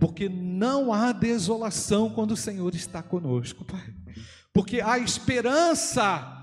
porque 0.00 0.28
não 0.28 0.92
há 0.92 1.12
desolação 1.12 2.10
quando 2.10 2.32
o 2.32 2.36
Senhor 2.36 2.74
está 2.74 3.02
conosco, 3.02 3.64
Pai, 3.64 3.94
porque 4.52 4.80
há 4.80 4.98
esperança 4.98 6.34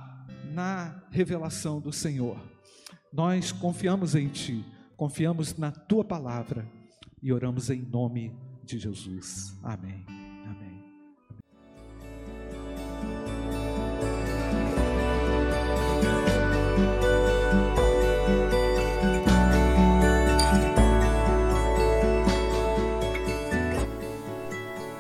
na 0.52 1.04
revelação 1.12 1.82
do 1.82 1.92
Senhor. 1.92 2.40
Nós 3.12 3.52
confiamos 3.52 4.16
em 4.16 4.28
Ti, 4.28 4.66
confiamos 4.98 5.58
na 5.58 5.72
Tua 5.72 6.04
palavra 6.04 6.66
e 7.22 7.32
oramos 7.32 7.70
em 7.70 7.82
nome 7.82 8.36
de 8.63 8.80
Jesus. 8.80 9.57
Amém. 9.63 10.05
Amém. 10.45 10.84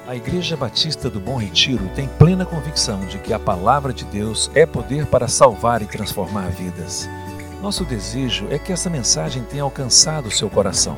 A 0.07 0.15
Igreja 0.15 0.55
Batista 0.55 1.09
do 1.09 1.19
Bom 1.19 1.35
Retiro 1.35 1.89
tem 1.95 2.07
plena 2.07 2.45
convicção 2.45 3.05
de 3.05 3.19
que 3.19 3.33
a 3.33 3.39
palavra 3.39 3.91
de 3.91 4.05
Deus 4.05 4.49
é 4.55 4.65
poder 4.65 5.05
para 5.07 5.27
salvar 5.27 5.81
e 5.81 5.87
transformar 5.87 6.49
vidas. 6.51 7.09
Nosso 7.61 7.83
desejo 7.83 8.47
é 8.49 8.59
que 8.59 8.71
essa 8.71 8.89
mensagem 8.89 9.43
tenha 9.43 9.63
alcançado 9.63 10.31
seu 10.31 10.49
coração. 10.49 10.97